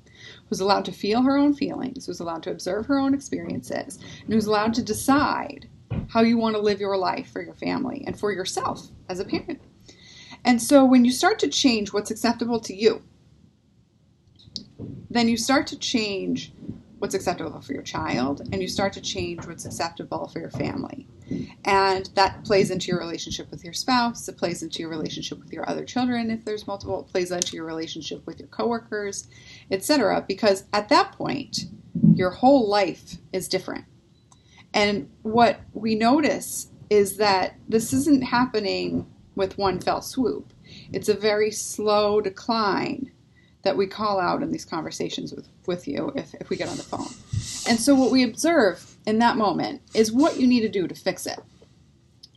who's 0.50 0.60
allowed 0.60 0.84
to 0.84 0.92
feel 0.92 1.22
her 1.22 1.38
own 1.38 1.54
feelings, 1.54 2.06
who's 2.06 2.20
allowed 2.20 2.44
to 2.44 2.52
observe 2.52 2.86
her 2.86 3.00
own 3.00 3.14
experiences, 3.14 3.98
and 4.26 4.34
who's 4.34 4.46
allowed 4.46 4.74
to 4.74 4.84
decide 4.84 5.70
how 6.12 6.22
you 6.22 6.38
want 6.38 6.56
to 6.56 6.62
live 6.62 6.82
your 6.82 6.98
life 6.98 7.32
for 7.32 7.42
your 7.42 7.54
family 7.54 8.04
and 8.06 8.20
for 8.20 8.34
yourself 8.34 8.88
as 9.08 9.20
a 9.20 9.26
parent. 9.26 9.62
And 10.44 10.62
so 10.62 10.84
when 10.84 11.06
you 11.06 11.12
start 11.12 11.40
to 11.40 11.48
change 11.48 11.94
what's 11.94 12.12
acceptable 12.12 12.60
to 12.62 12.76
you, 12.76 13.02
then 15.10 15.30
you 15.30 15.38
start 15.38 15.68
to 15.68 15.78
change 15.78 16.52
what's 17.00 17.16
acceptable 17.16 17.62
for 17.62 17.74
your 17.74 17.82
child 17.82 18.42
and 18.52 18.62
you 18.62 18.68
start 18.68 18.92
to 18.94 19.02
change 19.02 19.46
what's 19.48 19.66
acceptable 19.66 20.28
for 20.28 20.40
your 20.40 20.50
family. 20.50 21.08
And 21.64 22.10
that 22.16 22.44
plays 22.44 22.72
into 22.72 22.88
your 22.88 23.00
relationship 23.00 23.50
with 23.50 23.64
your 23.64 23.74
spouse, 23.74 24.28
it 24.28 24.38
plays 24.38 24.64
into 24.64 24.80
your 24.80 24.90
relationship 24.90 25.40
with 25.40 25.54
your 25.54 25.68
other 25.70 25.86
children 25.86 26.30
if 26.30 26.44
there's 26.44 26.68
multiple, 26.68 27.00
it 27.00 27.12
plays 27.12 27.32
into 27.32 27.56
your 27.56 27.66
relationship 27.66 28.26
with 28.28 28.40
your 28.40 28.50
coworkers, 28.50 29.28
etc. 29.72 30.26
because 30.28 30.66
at 30.74 30.90
that 30.90 31.14
point 31.14 31.66
your 32.14 32.32
whole 32.32 32.70
life 32.70 33.16
is 33.32 33.48
different. 33.48 33.86
And 34.74 35.10
what 35.24 35.60
we 35.74 35.96
notice 35.96 36.70
is 36.90 37.18
that 37.18 37.56
this 37.68 37.94
isn't 37.94 38.24
happening 38.24 39.08
with 39.36 39.58
one 39.58 39.80
fell 39.80 40.02
swoop. 40.02 40.54
It's 40.92 41.10
a 41.10 41.14
very 41.14 41.52
slow 41.52 42.22
decline 42.22 43.12
that 43.64 43.78
we 43.78 43.88
call 43.88 44.20
out 44.20 44.42
in 44.42 44.52
these 44.52 44.66
conversations 44.66 45.34
with, 45.34 45.48
with 45.68 45.88
you 45.88 46.12
if, 46.16 46.34
if 46.36 46.50
we 46.50 46.58
get 46.58 46.70
on 46.70 46.78
the 46.78 46.84
phone. 46.84 47.08
And 47.68 47.80
so, 47.80 47.94
what 47.96 48.12
we 48.12 48.24
observe 48.24 48.96
in 49.06 49.20
that 49.20 49.38
moment 49.38 49.82
is 49.94 50.12
what 50.12 50.40
you 50.40 50.48
need 50.48 50.62
to 50.62 50.70
do 50.70 50.88
to 50.88 50.96
fix 50.96 51.26
it. 51.28 51.40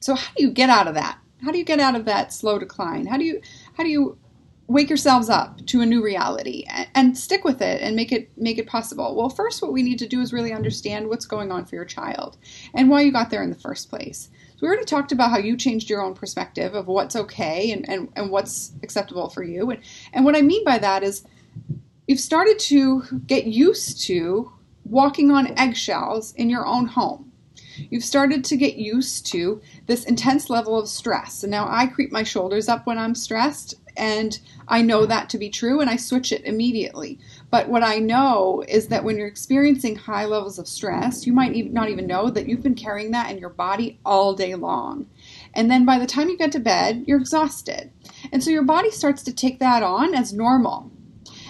So, 0.00 0.14
how 0.14 0.32
do 0.36 0.42
you 0.42 0.50
get 0.50 0.70
out 0.70 0.86
of 0.86 0.94
that? 0.94 1.18
How 1.42 1.50
do 1.50 1.58
you 1.58 1.64
get 1.64 1.80
out 1.80 1.94
of 1.94 2.04
that 2.04 2.32
slow 2.32 2.58
decline? 2.58 3.06
How 3.06 3.16
do 3.16 3.24
you 3.24 3.40
how 3.74 3.84
do 3.84 3.90
you 3.90 4.18
wake 4.66 4.88
yourselves 4.88 5.28
up 5.28 5.64
to 5.66 5.82
a 5.82 5.86
new 5.86 6.02
reality 6.02 6.64
and, 6.68 6.88
and, 6.94 7.18
stick 7.18 7.44
with 7.44 7.60
it 7.60 7.82
and 7.82 7.94
make 7.94 8.12
it 8.12 8.30
make 8.36 8.58
it 8.58 8.66
possible. 8.66 9.14
Well 9.14 9.28
first 9.28 9.60
what 9.60 9.72
we 9.72 9.82
need 9.82 9.98
to 9.98 10.08
do 10.08 10.20
is 10.20 10.32
really 10.32 10.52
understand 10.52 11.08
what's 11.08 11.26
going 11.26 11.52
on 11.52 11.66
for 11.66 11.74
your 11.74 11.84
child 11.84 12.38
and 12.74 12.88
why 12.88 13.02
you 13.02 13.12
got 13.12 13.30
there 13.30 13.42
in 13.42 13.50
the 13.50 13.56
first 13.56 13.90
place. 13.90 14.30
So 14.56 14.58
we 14.62 14.68
already 14.68 14.84
talked 14.84 15.12
about 15.12 15.30
how 15.30 15.38
you 15.38 15.56
changed 15.56 15.90
your 15.90 16.02
own 16.02 16.14
perspective 16.14 16.74
of 16.74 16.86
what's 16.86 17.16
okay 17.16 17.72
and, 17.72 17.88
and, 17.88 18.08
and 18.16 18.30
what's 18.30 18.72
acceptable 18.82 19.28
for 19.28 19.42
you. 19.42 19.70
And, 19.70 19.82
and 20.12 20.24
what 20.24 20.36
i 20.36 20.42
mean 20.42 20.64
by 20.64 20.78
that 20.78 21.02
is 21.02 21.24
you've 22.06 22.20
started 22.20 22.58
to 22.60 23.02
get 23.26 23.44
used 23.44 24.02
to 24.06 24.50
walking 24.84 25.30
on 25.30 25.58
eggshells 25.58 26.32
in 26.34 26.48
your 26.48 26.66
own 26.66 26.86
home. 26.86 27.32
You've 27.90 28.04
started 28.04 28.44
to 28.44 28.56
get 28.56 28.76
used 28.76 29.26
to 29.32 29.60
this 29.86 30.04
intense 30.04 30.48
level 30.48 30.78
of 30.78 30.88
stress. 30.88 31.42
And 31.42 31.50
now 31.50 31.66
I 31.68 31.86
creep 31.86 32.12
my 32.12 32.22
shoulders 32.22 32.68
up 32.68 32.86
when 32.86 32.98
I'm 32.98 33.14
stressed 33.14 33.74
and 33.96 34.38
I 34.66 34.82
know 34.82 35.06
that 35.06 35.28
to 35.30 35.38
be 35.38 35.50
true 35.50 35.80
and 35.80 35.88
I 35.88 35.96
switch 35.96 36.32
it 36.32 36.44
immediately. 36.44 37.18
But 37.50 37.68
what 37.68 37.82
I 37.82 37.98
know 37.98 38.64
is 38.66 38.88
that 38.88 39.04
when 39.04 39.16
you're 39.16 39.26
experiencing 39.26 39.96
high 39.96 40.24
levels 40.24 40.58
of 40.58 40.66
stress, 40.66 41.26
you 41.26 41.32
might 41.32 41.72
not 41.72 41.88
even 41.88 42.06
know 42.06 42.30
that 42.30 42.48
you've 42.48 42.62
been 42.62 42.74
carrying 42.74 43.12
that 43.12 43.30
in 43.30 43.38
your 43.38 43.50
body 43.50 44.00
all 44.04 44.34
day 44.34 44.54
long. 44.54 45.06
And 45.52 45.70
then 45.70 45.84
by 45.84 45.98
the 45.98 46.06
time 46.06 46.28
you 46.28 46.36
get 46.36 46.52
to 46.52 46.60
bed, 46.60 47.04
you're 47.06 47.20
exhausted. 47.20 47.92
And 48.32 48.42
so 48.42 48.50
your 48.50 48.64
body 48.64 48.90
starts 48.90 49.22
to 49.24 49.32
take 49.32 49.60
that 49.60 49.82
on 49.82 50.14
as 50.14 50.32
normal. 50.32 50.90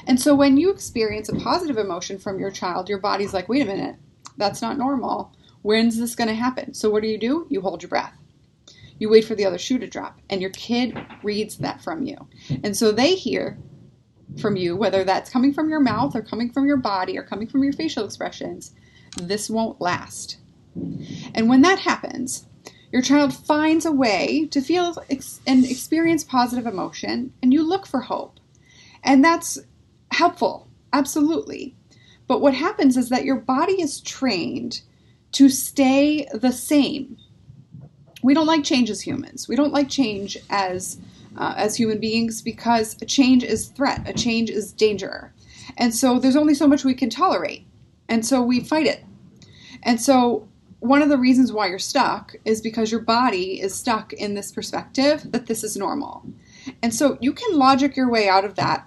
And 0.07 0.21
so 0.21 0.35
when 0.35 0.59
you 0.59 0.71
experience 0.71 1.31
a 1.31 1.37
positive 1.37 1.79
emotion 1.79 2.19
from 2.19 2.39
your 2.39 2.51
child, 2.51 2.91
your 2.91 2.99
body's 2.99 3.33
like, 3.33 3.49
wait 3.49 3.63
a 3.63 3.67
minute, 3.67 3.97
that's 4.37 4.61
not 4.61 4.77
normal. 4.77 5.33
When's 5.63 5.99
this 5.99 6.15
going 6.15 6.29
to 6.29 6.35
happen? 6.35 6.75
So 6.75 6.91
what 6.91 7.03
do 7.03 7.09
you 7.09 7.17
do? 7.17 7.47
You 7.49 7.63
hold 7.63 7.83
your 7.83 7.89
breath 7.89 8.15
you 8.99 9.09
wait 9.09 9.25
for 9.25 9.35
the 9.35 9.45
other 9.45 9.59
shoe 9.59 9.79
to 9.79 9.87
drop, 9.87 10.21
and 10.31 10.41
your 10.41 10.51
kid 10.51 10.97
reads 11.23 11.57
that 11.59 11.83
from 11.83 12.05
you. 12.05 12.17
And 12.63 12.77
so 12.77 12.93
they 12.93 13.15
hear 13.15 13.59
from 14.41 14.57
you, 14.57 14.77
whether 14.77 15.05
that's 15.05 15.31
coming 15.31 15.53
from 15.53 15.69
your 15.69 15.81
mouth 15.81 16.15
or 16.15 16.23
coming 16.23 16.51
from 16.51 16.67
your 16.67 16.77
body 16.77 17.19
or 17.19 17.23
coming 17.23 17.47
from 17.47 17.63
your 17.63 17.73
facial 17.73 18.05
expressions, 18.05 18.73
this 19.17 19.51
won't 19.51 19.81
last. 19.81 20.39
And 21.35 21.49
when 21.49 21.63
that 21.63 21.79
happens, 21.79 22.47
your 22.93 23.03
child 23.03 23.35
finds 23.35 23.85
a 23.85 23.93
way 23.93 24.47
to 24.51 24.61
feel 24.61 24.97
and 25.47 25.65
experience 25.65 26.25
positive 26.25 26.67
emotion, 26.67 27.33
and 27.43 27.53
you 27.53 27.63
look 27.63 27.87
for 27.87 28.01
hope. 28.01 28.39
And 29.03 29.25
that's 29.25 29.59
helpful 30.11 30.69
Absolutely. 30.95 31.75
But 32.29 32.41
what 32.41 32.55
happens 32.55 32.97
is 32.97 33.09
that 33.09 33.25
your 33.25 33.37
body 33.37 33.83
is 33.83 34.01
trained 34.01 34.81
to 35.33 35.49
stay 35.49 36.29
the 36.33 36.53
same. 36.53 37.19
We 38.25 38.33
don't 38.33 38.47
like 38.47 38.65
change 38.65 38.89
as 38.89 39.03
humans. 39.03 39.49
We 39.49 39.55
don't 39.55 39.75
like 39.75 39.91
change 39.91 40.39
as 40.49 40.97
uh, 41.37 41.53
as 41.59 41.77
human 41.77 42.01
beings 42.01 42.41
because 42.41 42.97
a 43.03 43.05
change 43.05 43.45
is 43.45 43.67
threat, 43.67 44.09
a 44.09 44.15
change 44.15 44.49
is 44.49 44.73
danger. 44.73 45.35
And 45.77 45.95
so 45.95 46.19
there's 46.19 46.35
only 46.35 46.55
so 46.55 46.67
much 46.67 46.85
we 46.85 46.95
can 46.95 47.11
tolerate. 47.11 47.67
And 48.09 48.25
so 48.25 48.41
we 48.41 48.61
fight 48.61 48.87
it. 48.87 49.05
And 49.83 50.01
so 50.01 50.49
one 50.81 51.03
of 51.03 51.11
the 51.11 51.19
reasons 51.19 51.53
why 51.53 51.67
you're 51.67 51.79
stuck 51.79 52.35
is 52.47 52.63
because 52.63 52.91
your 52.91 53.03
body 53.03 53.61
is 53.61 53.75
stuck 53.75 54.15
in 54.15 54.33
this 54.33 54.51
perspective 54.51 55.31
that 55.31 55.45
this 55.45 55.63
is 55.63 55.77
normal. 55.77 56.23
And 56.83 56.95
so 56.95 57.19
you 57.21 57.35
can 57.35 57.59
logic 57.59 57.95
your 57.95 58.11
way 58.11 58.27
out 58.27 58.47
of 58.47 58.55
that 58.55 58.87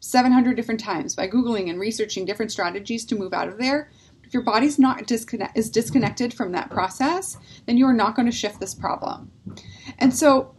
700 0.00 0.56
different 0.56 0.80
times 0.80 1.14
by 1.14 1.28
googling 1.28 1.68
and 1.68 1.78
researching 1.78 2.24
different 2.24 2.52
strategies 2.52 3.04
to 3.04 3.16
move 3.16 3.34
out 3.34 3.48
of 3.48 3.58
there. 3.58 3.90
If 4.28 4.34
your 4.34 4.42
body's 4.42 4.78
not 4.78 5.06
disconnect 5.06 5.56
is 5.56 5.70
disconnected 5.70 6.34
from 6.34 6.52
that 6.52 6.68
process, 6.68 7.38
then 7.64 7.78
you 7.78 7.86
are 7.86 7.94
not 7.94 8.14
going 8.14 8.26
to 8.26 8.32
shift 8.32 8.60
this 8.60 8.74
problem. 8.74 9.32
And 9.98 10.14
so 10.14 10.54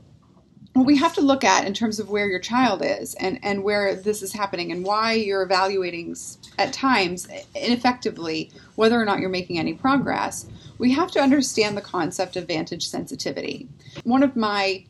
what 0.74 0.88
we 0.88 0.98
have 0.98 1.14
to 1.14 1.22
look 1.22 1.44
at 1.44 1.68
in 1.68 1.76
terms 1.76 2.00
of 2.00 2.10
where 2.10 2.28
your 2.28 2.40
child 2.40 2.82
is 2.84 3.14
and, 3.14 3.38
and 3.44 3.64
where 3.64 3.94
this 3.94 4.24
is 4.24 4.34
happening 4.34 4.72
and 4.72 4.84
why 4.84 5.14
you're 5.14 5.44
evaluating 5.44 6.16
at 6.58 6.74
times 6.74 7.28
ineffectively 7.54 8.52
whether 8.74 9.00
or 9.00 9.06
not 9.06 9.20
you're 9.20 9.30
making 9.30 9.60
any 9.60 9.76
progress, 9.76 10.48
we 10.80 10.92
have 10.92 11.12
to 11.12 11.22
understand 11.22 11.78
the 11.78 11.82
concept 11.82 12.38
of 12.38 12.48
vantage 12.48 12.88
sensitivity. 12.88 13.68
One 14.04 14.24
of 14.24 14.36
my 14.36 14.84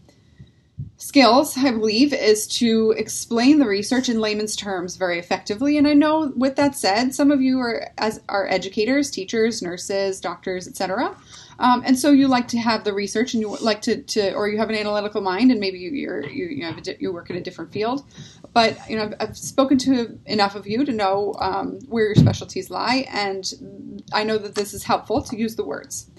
skills, 1.00 1.58
I 1.58 1.72
believe, 1.72 2.14
is 2.14 2.46
to 2.60 2.94
explain 2.98 3.60
the 3.60 3.66
research 3.66 4.10
in 4.10 4.20
layman's 4.20 4.56
terms 4.56 4.98
very 4.98 5.18
effectively. 5.18 5.78
And 5.78 5.88
I 5.88 5.94
know, 5.94 6.32
with 6.36 6.58
that 6.58 6.76
said, 6.76 7.16
some 7.16 7.32
of 7.32 7.42
you 7.42 7.60
are 7.60 7.88
as 7.98 8.22
are 8.30 8.48
educators, 8.48 9.10
teachers, 9.10 9.62
nurses, 9.62 10.20
doctors, 10.20 10.68
etc. 10.68 11.16
Um, 11.58 11.84
and 11.86 11.98
so 11.98 12.12
you 12.12 12.28
like 12.28 12.50
to 12.50 12.58
have 12.58 12.84
the 12.84 12.94
research, 12.94 13.34
and 13.34 13.42
you 13.42 13.58
like 13.58 13.82
to, 13.84 14.02
to 14.04 14.34
or 14.34 14.50
you 14.50 14.58
have 14.58 14.70
an 14.70 14.76
analytical 14.76 15.22
mind, 15.22 15.52
and 15.52 15.60
maybe 15.60 15.80
you 15.80 15.92
you're, 15.92 16.26
you 16.26 16.46
you, 16.48 16.66
have 16.66 16.78
a, 16.78 16.96
you 17.00 17.12
work 17.14 17.30
in 17.30 17.38
a 17.38 17.42
different 17.42 17.72
field. 17.72 18.06
But 18.54 18.78
you 18.90 18.98
know, 18.98 19.04
I've, 19.04 19.14
I've 19.22 19.38
spoken 19.38 19.78
to 19.80 20.20
enough 20.26 20.56
of 20.56 20.68
you 20.68 20.86
to 20.86 20.92
know 20.92 21.34
um, 21.40 21.80
where 21.88 22.06
your 22.08 22.16
specialties 22.16 22.70
lie, 22.70 23.08
and 23.10 24.04
I 24.12 24.26
know 24.26 24.38
that 24.38 24.56
this 24.56 24.74
is 24.74 24.84
helpful 24.84 25.22
to 25.24 25.38
use 25.38 25.56
the 25.56 25.66
words. 25.66 26.10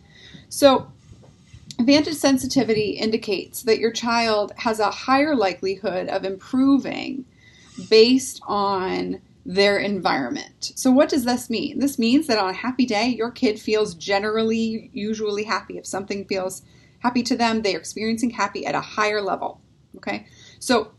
So 0.48 0.90
Vantage 1.80 2.14
sensitivity 2.14 2.90
indicates 2.90 3.62
that 3.62 3.78
your 3.78 3.90
child 3.90 4.52
has 4.56 4.80
a 4.80 4.90
higher 4.90 5.34
likelihood 5.34 6.08
of 6.08 6.24
improving 6.24 7.24
based 7.88 8.40
on 8.46 9.20
their 9.46 9.78
environment. 9.78 10.72
So, 10.74 10.90
what 10.90 11.08
does 11.08 11.24
this 11.24 11.48
mean? 11.48 11.78
This 11.78 11.98
means 11.98 12.26
that 12.26 12.38
on 12.38 12.50
a 12.50 12.54
happy 12.54 12.84
day, 12.84 13.08
your 13.08 13.30
kid 13.30 13.58
feels 13.58 13.94
generally, 13.94 14.90
usually 14.92 15.44
happy. 15.44 15.78
If 15.78 15.86
something 15.86 16.26
feels 16.26 16.62
happy 16.98 17.22
to 17.24 17.36
them, 17.36 17.62
they're 17.62 17.78
experiencing 17.78 18.30
happy 18.30 18.66
at 18.66 18.74
a 18.74 18.80
higher 18.80 19.22
level. 19.22 19.60
Okay, 19.96 20.26
so 20.58 20.92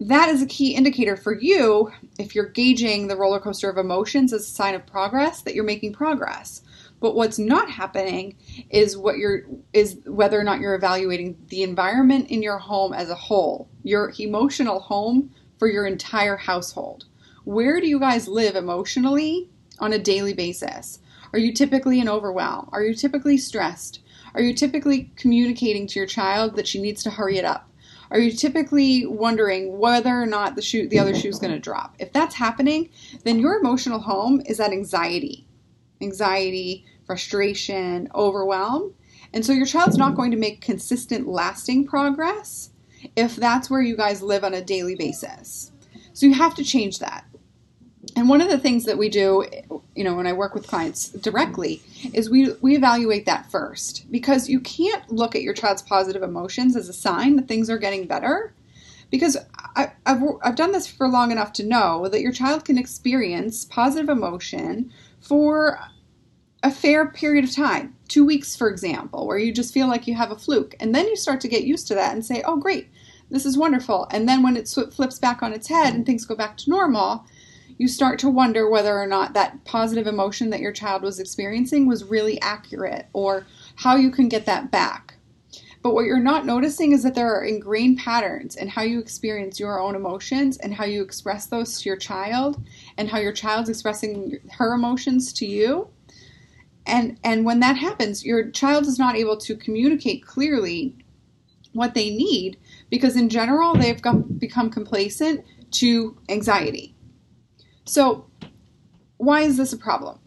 that 0.00 0.28
is 0.28 0.42
a 0.42 0.46
key 0.46 0.74
indicator 0.74 1.16
for 1.16 1.34
you 1.34 1.92
if 2.18 2.34
you're 2.34 2.48
gauging 2.48 3.08
the 3.08 3.16
roller 3.16 3.40
coaster 3.40 3.70
of 3.70 3.78
emotions 3.78 4.32
as 4.32 4.42
a 4.42 4.50
sign 4.50 4.74
of 4.74 4.86
progress 4.86 5.42
that 5.42 5.54
you're 5.54 5.64
making 5.64 5.92
progress. 5.92 6.62
But 7.00 7.14
what's 7.14 7.38
not 7.38 7.70
happening 7.70 8.36
is 8.70 8.96
what 8.96 9.18
you're 9.18 9.42
is 9.72 9.98
whether 10.06 10.38
or 10.38 10.44
not 10.44 10.60
you're 10.60 10.74
evaluating 10.74 11.36
the 11.48 11.62
environment 11.62 12.28
in 12.28 12.42
your 12.42 12.58
home 12.58 12.92
as 12.92 13.08
a 13.08 13.14
whole, 13.14 13.68
your 13.84 14.12
emotional 14.18 14.80
home 14.80 15.30
for 15.58 15.68
your 15.68 15.86
entire 15.86 16.36
household. 16.36 17.04
Where 17.44 17.80
do 17.80 17.86
you 17.86 18.00
guys 18.00 18.28
live 18.28 18.56
emotionally 18.56 19.48
on 19.78 19.92
a 19.92 19.98
daily 19.98 20.34
basis? 20.34 20.98
Are 21.32 21.38
you 21.38 21.52
typically 21.52 22.00
in 22.00 22.08
overwhelm? 22.08 22.68
Are 22.72 22.82
you 22.82 22.94
typically 22.94 23.36
stressed? 23.36 24.00
Are 24.34 24.40
you 24.40 24.54
typically 24.54 25.12
communicating 25.16 25.86
to 25.86 25.98
your 25.98 26.06
child 26.06 26.56
that 26.56 26.66
she 26.66 26.80
needs 26.80 27.02
to 27.04 27.10
hurry 27.10 27.38
it 27.38 27.44
up? 27.44 27.70
Are 28.10 28.18
you 28.18 28.32
typically 28.32 29.04
wondering 29.06 29.78
whether 29.78 30.20
or 30.20 30.26
not 30.26 30.56
the 30.56 30.62
shoe 30.62 30.88
the 30.88 30.98
other 30.98 31.14
shoe 31.14 31.28
is 31.28 31.38
going 31.38 31.52
to 31.52 31.58
drop? 31.58 31.94
If 31.98 32.12
that's 32.12 32.34
happening, 32.34 32.90
then 33.24 33.38
your 33.38 33.58
emotional 33.58 33.98
home 33.98 34.42
is 34.46 34.60
at 34.60 34.72
anxiety 34.72 35.47
anxiety, 36.00 36.84
frustration, 37.06 38.08
overwhelm. 38.14 38.94
And 39.32 39.44
so 39.44 39.52
your 39.52 39.66
child's 39.66 39.98
not 39.98 40.14
going 40.14 40.30
to 40.30 40.36
make 40.36 40.60
consistent, 40.60 41.28
lasting 41.28 41.86
progress 41.86 42.70
if 43.16 43.36
that's 43.36 43.70
where 43.70 43.82
you 43.82 43.96
guys 43.96 44.22
live 44.22 44.44
on 44.44 44.54
a 44.54 44.62
daily 44.62 44.94
basis. 44.94 45.72
So 46.12 46.26
you 46.26 46.34
have 46.34 46.54
to 46.56 46.64
change 46.64 46.98
that. 46.98 47.24
And 48.16 48.28
one 48.28 48.40
of 48.40 48.48
the 48.48 48.58
things 48.58 48.84
that 48.84 48.98
we 48.98 49.08
do, 49.08 49.44
you 49.94 50.04
know, 50.04 50.14
when 50.14 50.26
I 50.26 50.32
work 50.32 50.54
with 50.54 50.66
clients 50.66 51.10
directly, 51.10 51.82
is 52.12 52.30
we, 52.30 52.52
we 52.60 52.74
evaluate 52.74 53.26
that 53.26 53.50
first 53.50 54.10
because 54.10 54.48
you 54.48 54.60
can't 54.60 55.10
look 55.12 55.34
at 55.34 55.42
your 55.42 55.54
child's 55.54 55.82
positive 55.82 56.22
emotions 56.22 56.76
as 56.76 56.88
a 56.88 56.92
sign 56.92 57.36
that 57.36 57.48
things 57.48 57.68
are 57.68 57.78
getting 57.78 58.06
better. 58.06 58.54
Because 59.10 59.36
I, 59.76 59.92
have 60.04 60.22
I've 60.42 60.56
done 60.56 60.72
this 60.72 60.86
for 60.86 61.08
long 61.08 61.30
enough 61.30 61.52
to 61.54 61.64
know 61.64 62.08
that 62.08 62.20
your 62.20 62.32
child 62.32 62.64
can 62.64 62.76
experience 62.76 63.64
positive 63.64 64.08
emotion 64.08 64.92
for 65.20 65.78
a 66.62 66.70
fair 66.70 67.06
period 67.10 67.44
of 67.44 67.54
time, 67.54 67.94
two 68.08 68.24
weeks, 68.24 68.56
for 68.56 68.68
example, 68.68 69.26
where 69.26 69.38
you 69.38 69.52
just 69.52 69.72
feel 69.72 69.86
like 69.86 70.06
you 70.06 70.14
have 70.14 70.30
a 70.30 70.36
fluke. 70.36 70.74
And 70.80 70.94
then 70.94 71.06
you 71.06 71.16
start 71.16 71.40
to 71.42 71.48
get 71.48 71.64
used 71.64 71.86
to 71.88 71.94
that 71.94 72.14
and 72.14 72.24
say, 72.24 72.42
oh, 72.44 72.56
great, 72.56 72.88
this 73.30 73.46
is 73.46 73.56
wonderful. 73.56 74.08
And 74.10 74.28
then 74.28 74.42
when 74.42 74.56
it 74.56 74.68
flips 74.68 75.18
back 75.18 75.42
on 75.42 75.52
its 75.52 75.68
head 75.68 75.94
and 75.94 76.04
things 76.04 76.24
go 76.24 76.34
back 76.34 76.56
to 76.58 76.70
normal, 76.70 77.24
you 77.76 77.86
start 77.86 78.18
to 78.20 78.28
wonder 78.28 78.68
whether 78.68 78.98
or 78.98 79.06
not 79.06 79.34
that 79.34 79.64
positive 79.64 80.08
emotion 80.08 80.50
that 80.50 80.60
your 80.60 80.72
child 80.72 81.02
was 81.02 81.20
experiencing 81.20 81.86
was 81.86 82.04
really 82.04 82.40
accurate 82.40 83.06
or 83.12 83.46
how 83.76 83.94
you 83.94 84.10
can 84.10 84.28
get 84.28 84.46
that 84.46 84.72
back. 84.72 85.14
But 85.80 85.94
what 85.94 86.06
you're 86.06 86.18
not 86.18 86.44
noticing 86.44 86.90
is 86.90 87.04
that 87.04 87.14
there 87.14 87.32
are 87.32 87.44
ingrained 87.44 87.98
patterns 87.98 88.56
in 88.56 88.66
how 88.66 88.82
you 88.82 88.98
experience 88.98 89.60
your 89.60 89.78
own 89.80 89.94
emotions 89.94 90.56
and 90.56 90.74
how 90.74 90.84
you 90.84 91.02
express 91.02 91.46
those 91.46 91.80
to 91.80 91.88
your 91.88 91.96
child 91.96 92.60
and 92.98 93.08
how 93.08 93.18
your 93.18 93.32
child's 93.32 93.70
expressing 93.70 94.38
her 94.58 94.74
emotions 94.74 95.32
to 95.34 95.46
you. 95.46 95.88
And 96.84 97.18
and 97.22 97.44
when 97.44 97.60
that 97.60 97.76
happens, 97.76 98.24
your 98.24 98.50
child 98.50 98.86
is 98.86 98.98
not 98.98 99.16
able 99.16 99.36
to 99.38 99.56
communicate 99.56 100.26
clearly 100.26 100.96
what 101.72 101.94
they 101.94 102.10
need 102.10 102.58
because 102.90 103.16
in 103.16 103.28
general 103.28 103.74
they've 103.74 104.02
become 104.38 104.70
complacent 104.70 105.44
to 105.70 106.18
anxiety. 106.28 106.94
So, 107.84 108.26
why 109.18 109.42
is 109.42 109.56
this 109.56 109.72
a 109.72 109.78
problem? 109.78 110.18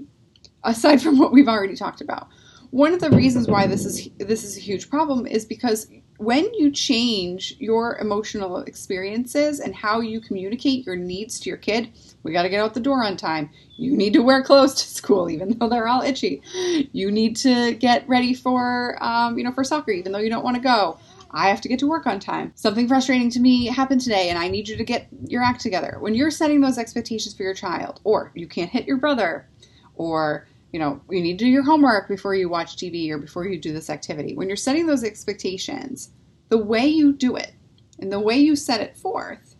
Aside 0.63 1.01
from 1.03 1.19
what 1.19 1.31
we've 1.33 1.47
already 1.49 1.75
talked 1.75 2.01
about. 2.01 2.29
One 2.69 2.93
of 2.93 3.01
the 3.01 3.09
reasons 3.09 3.49
why 3.49 3.67
this 3.67 3.85
is 3.85 4.09
this 4.17 4.45
is 4.45 4.55
a 4.55 4.61
huge 4.61 4.89
problem 4.89 5.27
is 5.27 5.43
because 5.43 5.87
when 6.21 6.53
you 6.53 6.69
change 6.69 7.55
your 7.57 7.97
emotional 7.97 8.59
experiences 8.59 9.59
and 9.59 9.73
how 9.73 10.01
you 10.01 10.21
communicate 10.21 10.85
your 10.85 10.95
needs 10.95 11.39
to 11.39 11.49
your 11.49 11.57
kid, 11.57 11.91
we 12.21 12.31
got 12.31 12.43
to 12.43 12.49
get 12.49 12.61
out 12.61 12.75
the 12.75 12.79
door 12.79 13.03
on 13.03 13.17
time. 13.17 13.49
You 13.75 13.97
need 13.97 14.13
to 14.13 14.21
wear 14.21 14.43
clothes 14.43 14.75
to 14.75 14.87
school, 14.87 15.31
even 15.31 15.57
though 15.57 15.67
they're 15.67 15.87
all 15.87 16.03
itchy. 16.03 16.43
You 16.91 17.09
need 17.09 17.37
to 17.37 17.73
get 17.73 18.07
ready 18.07 18.35
for, 18.35 19.03
um, 19.03 19.35
you 19.35 19.43
know, 19.43 19.51
for 19.51 19.63
soccer, 19.63 19.89
even 19.89 20.11
though 20.11 20.19
you 20.19 20.29
don't 20.29 20.43
want 20.43 20.57
to 20.57 20.61
go. 20.61 20.99
I 21.31 21.49
have 21.49 21.61
to 21.61 21.67
get 21.67 21.79
to 21.79 21.87
work 21.87 22.05
on 22.05 22.19
time. 22.19 22.51
Something 22.53 22.87
frustrating 22.87 23.31
to 23.31 23.39
me 23.39 23.65
happened 23.65 24.01
today, 24.01 24.29
and 24.29 24.37
I 24.37 24.47
need 24.47 24.69
you 24.69 24.77
to 24.77 24.83
get 24.83 25.07
your 25.25 25.41
act 25.41 25.61
together. 25.61 25.97
When 25.99 26.13
you're 26.13 26.29
setting 26.29 26.61
those 26.61 26.77
expectations 26.77 27.33
for 27.33 27.41
your 27.41 27.55
child, 27.55 27.99
or 28.03 28.31
you 28.35 28.47
can't 28.47 28.69
hit 28.69 28.85
your 28.85 28.97
brother, 28.97 29.47
or 29.95 30.47
you 30.71 30.79
know, 30.79 31.01
you 31.09 31.21
need 31.21 31.37
to 31.37 31.45
do 31.45 31.49
your 31.49 31.63
homework 31.63 32.07
before 32.07 32.33
you 32.33 32.49
watch 32.49 32.75
TV 32.75 33.09
or 33.09 33.17
before 33.17 33.45
you 33.45 33.59
do 33.59 33.73
this 33.73 33.89
activity. 33.89 34.35
When 34.35 34.47
you're 34.47 34.55
setting 34.55 34.87
those 34.87 35.03
expectations, 35.03 36.11
the 36.49 36.57
way 36.57 36.87
you 36.87 37.13
do 37.13 37.35
it 37.35 37.53
and 37.99 38.11
the 38.11 38.19
way 38.19 38.37
you 38.37 38.55
set 38.55 38.81
it 38.81 38.97
forth 38.97 39.55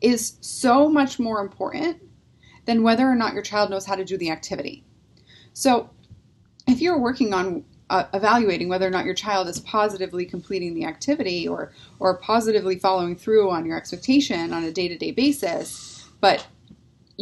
is 0.00 0.36
so 0.40 0.88
much 0.88 1.18
more 1.18 1.40
important 1.40 2.02
than 2.66 2.82
whether 2.82 3.08
or 3.08 3.14
not 3.14 3.34
your 3.34 3.42
child 3.42 3.70
knows 3.70 3.86
how 3.86 3.94
to 3.94 4.04
do 4.04 4.16
the 4.16 4.30
activity. 4.30 4.84
So, 5.52 5.90
if 6.66 6.80
you're 6.80 6.98
working 6.98 7.34
on 7.34 7.64
uh, 7.90 8.04
evaluating 8.14 8.68
whether 8.68 8.86
or 8.86 8.90
not 8.90 9.04
your 9.04 9.14
child 9.14 9.48
is 9.48 9.60
positively 9.60 10.24
completing 10.24 10.74
the 10.74 10.84
activity 10.84 11.46
or 11.46 11.72
or 11.98 12.16
positively 12.18 12.78
following 12.78 13.16
through 13.16 13.50
on 13.50 13.66
your 13.66 13.76
expectation 13.76 14.52
on 14.52 14.64
a 14.64 14.70
day-to-day 14.72 15.10
basis, 15.10 16.08
but 16.20 16.46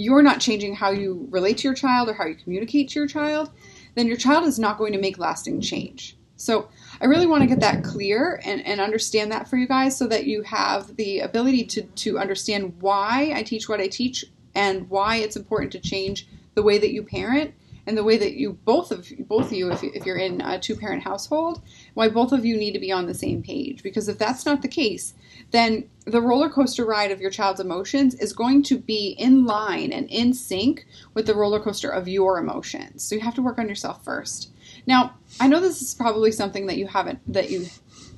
you're 0.01 0.23
not 0.23 0.41
changing 0.41 0.75
how 0.75 0.91
you 0.91 1.29
relate 1.31 1.59
to 1.59 1.65
your 1.65 1.75
child 1.75 2.09
or 2.09 2.15
how 2.15 2.25
you 2.25 2.35
communicate 2.35 2.89
to 2.89 2.99
your 2.99 3.07
child, 3.07 3.51
then 3.97 4.07
your 4.07 4.17
child 4.17 4.45
is 4.47 4.59
not 4.59 4.79
going 4.79 4.95
to 4.95 4.99
make 4.99 5.19
lasting 5.19 5.61
change. 5.61 6.17
So 6.37 6.71
I 7.03 7.05
really 7.05 7.27
want 7.27 7.43
to 7.43 7.47
get 7.47 7.61
that 7.61 7.85
clear 7.85 8.41
and, 8.47 8.65
and 8.65 8.81
understand 8.81 9.31
that 9.31 9.47
for 9.47 9.59
you 9.59 9.69
guys 9.69 9.99
so 9.99 10.07
that 10.07 10.25
you 10.25 10.43
have 10.43 10.97
the 10.97 11.21
ability 11.21 11.65
to, 11.67 11.83
to 11.83 12.19
understand 12.19 12.81
why 12.81 13.33
I 13.35 13.43
teach 13.43 13.69
what 13.69 13.79
I 13.79 13.89
teach 13.89 14.25
and 14.55 14.89
why 14.89 15.17
it's 15.17 15.37
important 15.37 15.73
to 15.73 15.81
change 15.81 16.27
the 16.55 16.63
way 16.63 16.79
that 16.79 16.93
you 16.93 17.03
parent 17.03 17.53
and 17.87 17.97
the 17.97 18.05
way 18.05 18.17
that 18.17 18.35
you 18.35 18.55
both 18.65 18.91
of 18.93 19.07
both 19.29 19.47
of 19.47 19.53
you 19.53 19.71
if, 19.71 19.83
if 19.85 20.07
you're 20.07 20.17
in 20.17 20.41
a 20.41 20.59
two 20.59 20.77
parent 20.77 21.03
household 21.03 21.61
why 21.95 22.09
both 22.09 22.33
of 22.33 22.45
you 22.45 22.57
need 22.57 22.73
to 22.73 22.79
be 22.79 22.93
on 22.93 23.07
the 23.07 23.15
same 23.15 23.43
page. 23.43 23.83
Because 23.83 24.09
if 24.09 24.19
that's 24.19 24.47
not 24.47 24.63
the 24.63 24.69
case, 24.69 25.15
then 25.51 25.89
the 26.05 26.21
roller 26.21 26.49
coaster 26.49 26.85
ride 26.85 27.11
of 27.11 27.21
your 27.21 27.31
child's 27.31 27.61
emotions 27.61 28.15
is 28.15 28.33
going 28.33 28.63
to 28.65 28.79
be 28.79 29.15
in 29.19 29.45
line 29.45 29.93
and 29.93 30.09
in 30.09 30.33
sync 30.33 30.87
with 31.15 31.27
the 31.27 31.35
roller 31.35 31.61
coaster 31.61 31.91
of 31.91 32.09
your 32.09 32.39
emotions. 32.39 33.05
So 33.05 33.15
you 33.15 33.21
have 33.21 33.35
to 33.35 33.43
work 33.43 33.59
on 33.59 33.69
yourself 33.69 34.05
first. 34.05 34.51
Now, 34.87 35.15
I 35.41 35.49
know 35.49 35.61
this 35.61 35.83
is 35.83 35.95
probably 35.95 36.33
something 36.33 36.67
that 36.67 36.77
you 36.77 36.87
haven't 36.87 37.21
that 37.33 37.51
you 37.51 37.67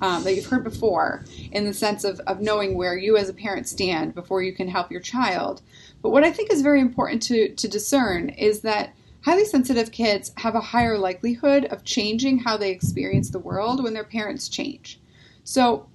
um, 0.00 0.24
that 0.24 0.34
you've 0.34 0.46
heard 0.46 0.64
before 0.64 1.24
in 1.52 1.64
the 1.64 1.72
sense 1.72 2.02
of, 2.02 2.20
of 2.20 2.40
knowing 2.40 2.76
where 2.76 2.96
you 2.96 3.16
as 3.16 3.28
a 3.28 3.34
parent 3.34 3.68
stand 3.68 4.14
before 4.14 4.42
you 4.42 4.52
can 4.52 4.68
help 4.68 4.90
your 4.90 5.00
child. 5.00 5.62
But 6.02 6.10
what 6.10 6.24
I 6.24 6.32
think 6.32 6.52
is 6.52 6.60
very 6.60 6.80
important 6.80 7.22
to, 7.24 7.54
to 7.54 7.68
discern 7.68 8.30
is 8.30 8.62
that 8.62 8.94
highly 9.24 9.44
sensitive 9.44 9.90
kids 9.90 10.32
have 10.36 10.54
a 10.54 10.60
higher 10.60 10.98
likelihood 10.98 11.64
of 11.66 11.84
changing 11.84 12.38
how 12.38 12.56
they 12.56 12.70
experience 12.70 13.30
the 13.30 13.38
world 13.38 13.82
when 13.82 13.94
their 13.94 14.04
parents 14.04 14.48
change. 14.48 15.00
So, 15.44 15.88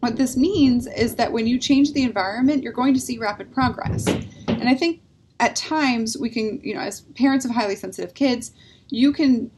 what 0.00 0.16
this 0.16 0.36
means 0.36 0.86
is 0.86 1.16
that 1.16 1.32
when 1.32 1.46
you 1.46 1.58
change 1.58 1.92
the 1.92 2.02
environment, 2.02 2.62
you're 2.62 2.72
going 2.72 2.94
to 2.94 3.00
see 3.00 3.18
rapid 3.18 3.52
progress. 3.52 4.06
And 4.46 4.68
I 4.68 4.74
think 4.74 5.00
at 5.40 5.56
times 5.56 6.16
we 6.18 6.28
can, 6.28 6.60
you 6.62 6.74
know, 6.74 6.80
as 6.80 7.02
parents 7.14 7.44
of 7.44 7.50
highly 7.50 7.76
sensitive 7.76 8.14
kids, 8.14 8.52
you 8.88 9.12
can 9.12 9.50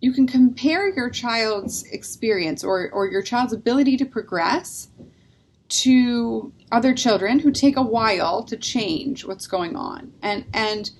you 0.00 0.12
can 0.12 0.26
compare 0.26 0.88
your 0.94 1.10
child's 1.10 1.82
experience 1.90 2.62
or, 2.62 2.88
or 2.90 3.10
your 3.10 3.22
child's 3.22 3.52
ability 3.52 3.96
to 3.96 4.04
progress 4.04 4.88
to 5.68 6.52
other 6.70 6.94
children 6.94 7.40
who 7.40 7.50
take 7.50 7.76
a 7.76 7.82
while 7.82 8.44
to 8.44 8.56
change 8.56 9.24
what's 9.24 9.46
going 9.46 9.76
on. 9.76 10.12
And 10.22 10.44
and 10.52 10.90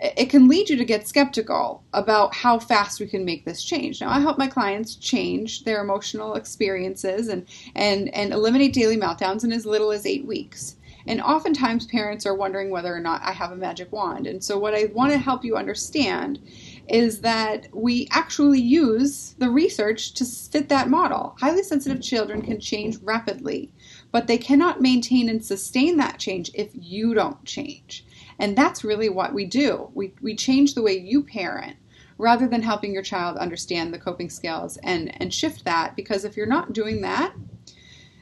it 0.00 0.30
can 0.30 0.46
lead 0.46 0.70
you 0.70 0.76
to 0.76 0.84
get 0.84 1.08
skeptical 1.08 1.82
about 1.92 2.34
how 2.34 2.58
fast 2.58 3.00
we 3.00 3.06
can 3.06 3.24
make 3.24 3.44
this 3.44 3.64
change. 3.64 4.00
Now, 4.00 4.10
I 4.10 4.20
help 4.20 4.38
my 4.38 4.46
clients 4.46 4.94
change 4.94 5.64
their 5.64 5.82
emotional 5.82 6.34
experiences 6.34 7.28
and, 7.28 7.46
and, 7.74 8.14
and 8.14 8.32
eliminate 8.32 8.72
daily 8.72 8.96
meltdowns 8.96 9.42
in 9.42 9.52
as 9.52 9.66
little 9.66 9.90
as 9.90 10.06
eight 10.06 10.24
weeks. 10.24 10.76
And 11.06 11.22
oftentimes, 11.22 11.86
parents 11.86 12.26
are 12.26 12.34
wondering 12.34 12.70
whether 12.70 12.94
or 12.94 13.00
not 13.00 13.22
I 13.22 13.32
have 13.32 13.50
a 13.50 13.56
magic 13.56 13.90
wand. 13.90 14.26
And 14.26 14.44
so, 14.44 14.58
what 14.58 14.74
I 14.74 14.90
want 14.92 15.10
to 15.12 15.18
help 15.18 15.42
you 15.42 15.56
understand 15.56 16.38
is 16.86 17.22
that 17.22 17.66
we 17.72 18.08
actually 18.10 18.60
use 18.60 19.34
the 19.38 19.48
research 19.48 20.12
to 20.14 20.24
fit 20.24 20.68
that 20.68 20.90
model. 20.90 21.34
Highly 21.40 21.62
sensitive 21.62 22.02
children 22.02 22.42
can 22.42 22.60
change 22.60 22.98
rapidly, 23.02 23.72
but 24.12 24.26
they 24.26 24.38
cannot 24.38 24.82
maintain 24.82 25.30
and 25.30 25.42
sustain 25.42 25.96
that 25.96 26.18
change 26.18 26.50
if 26.52 26.70
you 26.74 27.14
don't 27.14 27.42
change. 27.44 28.04
And 28.38 28.56
that's 28.56 28.84
really 28.84 29.08
what 29.08 29.34
we 29.34 29.44
do. 29.44 29.90
We, 29.94 30.12
we 30.20 30.36
change 30.36 30.74
the 30.74 30.82
way 30.82 30.98
you 30.98 31.22
parent 31.22 31.76
rather 32.18 32.48
than 32.48 32.62
helping 32.62 32.92
your 32.92 33.02
child 33.02 33.36
understand 33.36 33.94
the 33.94 33.98
coping 33.98 34.30
skills 34.30 34.76
and, 34.78 35.20
and 35.20 35.32
shift 35.32 35.64
that 35.64 35.94
because 35.96 36.24
if 36.24 36.36
you're 36.36 36.46
not 36.46 36.72
doing 36.72 37.00
that, 37.02 37.32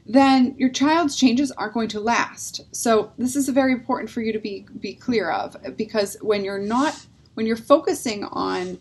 then 0.09 0.55
your 0.57 0.69
child's 0.69 1.17
changes 1.17 1.51
aren't 1.53 1.75
going 1.75 1.89
to 1.89 2.01
last. 2.01 2.61
So 2.75 3.13
this 3.19 3.35
is 3.35 3.49
very 3.49 3.73
important 3.73 4.09
for 4.09 4.21
you 4.21 4.33
to 4.33 4.39
be 4.39 4.67
be 4.79 4.95
clear 4.95 5.31
of 5.31 5.57
because 5.77 6.17
when 6.21 6.45
you're 6.45 6.61
not 6.61 7.07
when 7.35 7.47
you're 7.47 7.57
focusing 7.57 8.25
on 8.25 8.79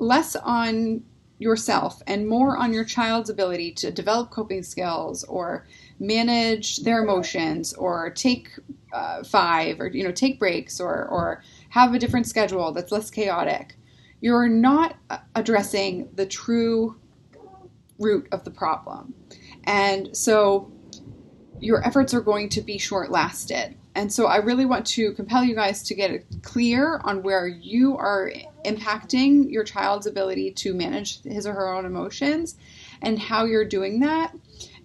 less 0.00 0.34
on 0.34 1.04
yourself 1.38 2.02
and 2.06 2.26
more 2.28 2.56
on 2.56 2.72
your 2.72 2.84
child's 2.84 3.30
ability 3.30 3.72
to 3.72 3.90
develop 3.90 4.30
coping 4.30 4.62
skills 4.62 5.24
or 5.24 5.66
manage 5.98 6.78
their 6.78 7.02
emotions 7.02 7.72
or 7.74 8.10
take 8.10 8.50
uh, 8.94 9.24
five 9.24 9.80
or 9.80 9.88
you 9.88 10.04
know 10.04 10.12
take 10.12 10.38
breaks 10.38 10.80
or 10.80 11.06
or 11.06 11.42
have 11.70 11.92
a 11.92 11.98
different 11.98 12.26
schedule 12.26 12.72
that's 12.72 12.92
less 12.92 13.10
chaotic 13.10 13.76
you're 14.20 14.48
not 14.48 14.96
addressing 15.34 16.08
the 16.14 16.24
true 16.24 16.96
root 17.98 18.26
of 18.32 18.44
the 18.44 18.50
problem 18.50 19.12
and 19.64 20.16
so 20.16 20.70
your 21.60 21.86
efforts 21.86 22.14
are 22.14 22.20
going 22.20 22.48
to 22.48 22.60
be 22.60 22.78
short 22.78 23.10
lasted 23.10 23.76
and 23.94 24.12
so 24.12 24.26
I 24.26 24.36
really 24.36 24.64
want 24.64 24.86
to 24.88 25.12
compel 25.12 25.44
you 25.44 25.54
guys 25.54 25.82
to 25.84 25.94
get 25.94 26.24
clear 26.42 27.00
on 27.04 27.22
where 27.22 27.46
you 27.46 27.96
are 27.96 28.32
impacting 28.64 29.50
your 29.50 29.62
child's 29.62 30.06
ability 30.06 30.50
to 30.50 30.74
manage 30.74 31.22
his 31.22 31.46
or 31.46 31.52
her 31.52 31.72
own 31.72 31.84
emotions 31.84 32.56
and 33.02 33.18
how 33.18 33.44
you're 33.44 33.64
doing 33.64 34.00
that. 34.00 34.34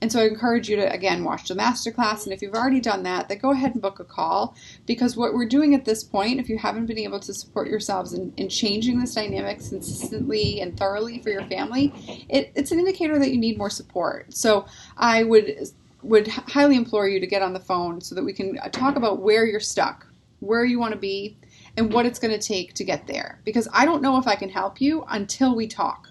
And 0.02 0.12
so 0.12 0.22
I 0.22 0.28
encourage 0.28 0.70
you 0.70 0.76
to 0.78 0.92
again 0.92 1.24
watch 1.24 1.48
the 1.48 1.56
masterclass. 1.56 2.24
And 2.24 2.34
if 2.34 2.42
you've 2.42 2.54
already 2.54 2.80
done 2.80 3.04
that, 3.04 3.28
then 3.28 3.40
go 3.40 3.52
ahead 3.52 3.74
and 3.74 3.82
book 3.82 4.00
a 4.00 4.04
call 4.04 4.56
because 4.86 5.18
what 5.18 5.34
we're 5.34 5.48
doing 5.48 5.76
at 5.76 5.86
this 5.86 6.04
point, 6.04 6.40
if 6.40 6.50
you 6.50 6.58
haven't 6.58 6.86
been 6.86 6.98
able 7.00 7.20
to 7.20 7.34
support 7.34 7.68
yourselves 7.68 8.14
in, 8.14 8.34
in 8.38 8.50
changing 8.50 9.00
this 9.00 9.16
dynamic 9.16 9.58
consistently 9.58 10.62
and 10.62 10.78
thoroughly 10.78 11.20
for 11.20 11.30
your 11.30 11.46
family, 11.46 11.94
it, 12.30 12.52
it's 12.56 12.72
an 12.72 12.80
indicator 12.80 13.20
that 13.20 13.32
you 13.32 13.38
need 13.38 13.58
more 13.58 13.70
support. 13.70 14.34
So 14.34 14.66
I 14.98 15.24
would 15.24 15.70
would 16.02 16.28
highly 16.28 16.78
implore 16.78 17.08
you 17.08 17.20
to 17.20 17.28
get 17.28 17.42
on 17.42 17.54
the 17.54 17.60
phone 17.60 18.02
so 18.02 18.16
that 18.16 18.24
we 18.24 18.34
can 18.34 18.58
uh, 18.60 18.70
talk 18.70 18.96
about 18.96 19.20
where 19.20 19.46
you're 19.46 19.60
stuck, 19.60 20.08
where 20.40 20.64
you 20.64 20.80
want 20.80 20.94
to 20.94 21.00
be, 21.00 21.38
and 21.76 21.92
what 21.94 22.06
it's 22.06 22.20
going 22.20 22.38
to 22.38 22.48
take 22.48 22.74
to 22.76 22.84
get 22.84 23.08
there. 23.08 23.40
Because 23.44 23.68
I 23.74 23.86
don't 23.86 24.02
know 24.02 24.18
if 24.18 24.28
I 24.28 24.36
can 24.36 24.50
help 24.50 24.80
you 24.80 25.04
until 25.10 25.56
we 25.56 25.68
talk. 25.68 26.09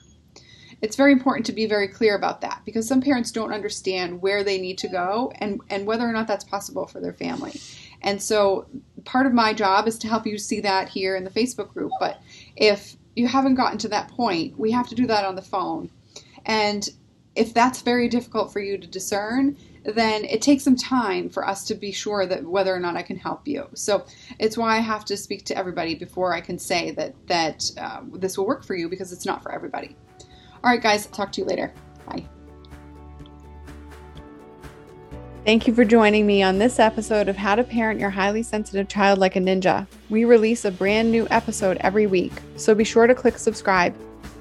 It's 0.81 0.97
very 0.97 1.12
important 1.12 1.47
to 1.47 1.53
be 1.53 1.67
very 1.67 1.88
clear 1.88 2.14
about 2.14 2.41
that 2.43 2.62
because 2.64 2.87
some 2.87 3.01
parents 3.01 3.33
don't 3.33 3.53
understand 3.53 4.23
where 4.23 4.45
they 4.45 4.61
need 4.61 4.79
to 4.79 4.88
go 4.88 5.33
and, 5.37 5.61
and 5.71 5.87
whether 5.87 6.09
or 6.09 6.12
not 6.12 6.29
that's 6.29 6.45
possible 6.45 6.87
for 6.87 7.01
their 7.01 7.12
family. 7.12 7.61
And 8.03 8.23
so 8.23 8.67
part 9.05 9.27
of 9.27 9.33
my 9.33 9.53
job 9.53 9.88
is 9.88 9.99
to 9.99 10.09
help 10.09 10.27
you 10.27 10.38
see 10.38 10.61
that 10.61 10.88
here 10.88 11.17
in 11.17 11.25
the 11.25 11.31
Facebook 11.31 11.73
group. 11.73 11.91
But 11.99 12.21
if 12.55 12.97
you 13.17 13.27
haven't 13.27 13.57
gotten 13.57 13.79
to 13.79 13.88
that 13.88 14.09
point, 14.09 14.59
we 14.59 14.71
have 14.71 14.88
to 14.88 14.95
do 14.95 15.07
that 15.09 15.25
on 15.25 15.35
the 15.35 15.43
phone. 15.43 15.91
And 16.47 16.88
if 17.35 17.53
that's 17.53 17.83
very 17.83 18.09
difficult 18.09 18.53
for 18.53 18.61
you 18.61 18.79
to 18.79 18.87
discern, 18.87 19.57
then 19.85 20.25
it 20.25 20.43
takes 20.43 20.64
some 20.64 20.77
time 20.77 21.29
for 21.29 21.47
us 21.47 21.64
to 21.64 21.75
be 21.75 21.93
sure 21.93 22.27
that 22.27 22.45
whether 22.45 22.75
or 22.75 22.81
not 22.81 22.97
I 22.97 23.03
can 23.03 23.17
help 23.17 23.47
you. 23.47 23.69
So 23.75 24.05
it's 24.38 24.59
why 24.59 24.77
I 24.77 24.81
have 24.81 25.05
to 25.07 25.17
speak 25.17 25.45
to 25.47 25.57
everybody 25.57 25.95
before 25.95 26.35
I 26.35 26.41
can 26.41 26.59
say 26.59 26.91
that 26.93 27.14
that 27.27 27.71
uh, 27.79 28.01
this 28.12 28.37
will 28.37 28.47
work 28.47 28.64
for 28.64 28.75
you 28.75 28.88
because 28.88 29.12
it's 29.12 29.27
not 29.27 29.43
for 29.43 29.53
everybody. 29.53 29.97
All 30.64 30.71
right, 30.71 30.83
guys, 30.83 31.07
talk 31.07 31.33
to 31.33 31.40
you 31.40 31.47
later. 31.47 31.73
Bye. 32.07 32.25
Thank 35.44 35.66
you 35.66 35.75
for 35.75 35.85
joining 35.85 36.27
me 36.27 36.42
on 36.42 36.59
this 36.59 36.79
episode 36.79 37.29
of 37.29 37.37
How 37.37 37.55
to 37.55 37.64
Parent 37.64 38.01
Your 38.01 38.11
Highly 38.11 38.42
Sensitive 38.42 38.88
Child 38.88 39.18
Like 39.18 39.37
a 39.37 39.40
Ninja. 39.40 39.87
We 40.11 40.25
release 40.25 40.64
a 40.64 40.71
brand 40.71 41.11
new 41.11 41.27
episode 41.31 41.79
every 41.81 42.07
week, 42.07 42.33
so 42.57 42.75
be 42.75 42.85
sure 42.85 43.07
to 43.07 43.14
click 43.14 43.38
subscribe. 43.38 43.97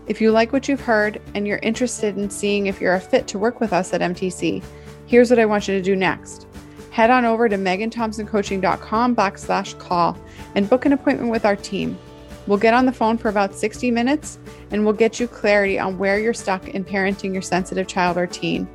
If 0.08 0.20
you 0.20 0.32
like 0.32 0.54
what 0.54 0.68
you've 0.68 0.82
heard 0.82 1.22
and 1.34 1.48
you're 1.48 1.60
interested 1.60 2.18
in 2.18 2.30
seeing 2.30 2.68
if 2.68 2.82
you're 2.82 2.96
a 2.96 3.00
fit 3.00 3.28
to 3.28 3.40
work 3.40 3.60
with 3.60 3.74
us 3.74 3.94
at 3.94 4.02
MTC, 4.02 4.64
Here's 5.08 5.30
what 5.30 5.40
I 5.40 5.46
want 5.46 5.68
you 5.68 5.74
to 5.74 5.82
do 5.82 5.96
next. 5.96 6.48
Head 6.92 7.10
on 7.10 7.24
over 7.24 7.48
to 7.48 7.56
meganthompsoncoaching.com 7.56 9.16
backslash 9.16 9.80
call 9.80 10.18
and 10.54 10.70
book 10.70 10.86
an 10.86 10.94
appointment 10.94 11.32
with 11.32 11.46
our 11.46 11.56
team. 11.56 11.98
We'll 12.48 12.58
get 12.58 12.74
on 12.74 12.86
the 12.86 12.92
phone 12.92 13.18
for 13.18 13.30
about 13.30 13.54
60 13.54 13.92
minutes 13.92 14.40
and 14.72 14.84
we'll 14.84 14.94
get 14.94 15.20
you 15.20 15.28
clarity 15.28 15.78
on 15.78 15.98
where 15.98 16.18
you're 16.18 16.34
stuck 16.34 16.70
in 16.70 16.84
parenting 16.84 17.34
your 17.34 17.42
sensitive 17.42 17.88
child 17.88 18.18
or 18.18 18.26
teen, 18.26 18.66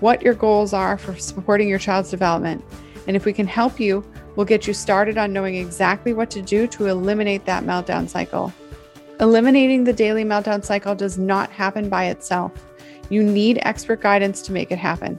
what 0.00 0.22
your 0.22 0.34
goals 0.34 0.72
are 0.72 0.96
for 0.96 1.14
supporting 1.16 1.68
your 1.68 1.78
child's 1.78 2.10
development, 2.10 2.64
and 3.06 3.16
if 3.16 3.24
we 3.24 3.32
can 3.32 3.46
help 3.46 3.78
you, 3.78 4.04
we'll 4.36 4.46
get 4.46 4.66
you 4.66 4.74
started 4.74 5.18
on 5.18 5.32
knowing 5.32 5.54
exactly 5.54 6.12
what 6.12 6.30
to 6.30 6.42
do 6.42 6.66
to 6.68 6.86
eliminate 6.86 7.44
that 7.44 7.64
meltdown 7.64 8.08
cycle. 8.08 8.52
Eliminating 9.20 9.84
the 9.84 9.92
daily 9.92 10.24
meltdown 10.24 10.64
cycle 10.64 10.94
does 10.94 11.18
not 11.18 11.50
happen 11.50 11.88
by 11.88 12.06
itself. 12.06 12.52
You 13.10 13.22
need 13.22 13.58
expert 13.62 14.00
guidance 14.00 14.42
to 14.42 14.52
make 14.52 14.70
it 14.70 14.78
happen 14.78 15.18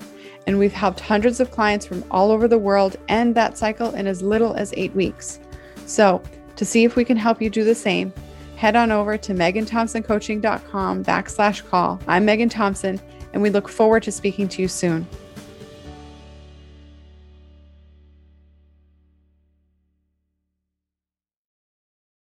and 0.50 0.58
we've 0.58 0.74
helped 0.74 1.00
hundreds 1.00 1.40
of 1.40 1.52
clients 1.52 1.86
from 1.86 2.04
all 2.10 2.32
over 2.32 2.48
the 2.48 2.58
world 2.58 2.96
end 3.08 3.36
that 3.36 3.56
cycle 3.56 3.94
in 3.94 4.08
as 4.08 4.24
little 4.24 4.56
as 4.56 4.74
eight 4.76 4.92
weeks. 4.96 5.40
So, 5.86 6.24
to 6.60 6.66
see 6.66 6.84
if 6.84 6.98
we 6.98 7.06
can 7.06 7.16
help 7.16 7.42
you 7.42 7.50
do 7.50 7.64
the 7.64 7.74
same, 7.74 8.12
head 8.58 8.76
on 8.76 8.92
over 8.92 9.18
to 9.18 9.34
meganthompsoncoaching.com 9.34 11.06
backslash 11.06 11.66
call. 11.70 12.02
I'm 12.06 12.26
Megan 12.26 12.50
Thompson, 12.50 13.00
and 13.32 13.42
we 13.42 13.50
look 13.50 13.70
forward 13.70 14.04
to 14.04 14.12
speaking 14.12 14.50
to 14.50 14.62
you 14.62 14.68
soon. 14.68 15.08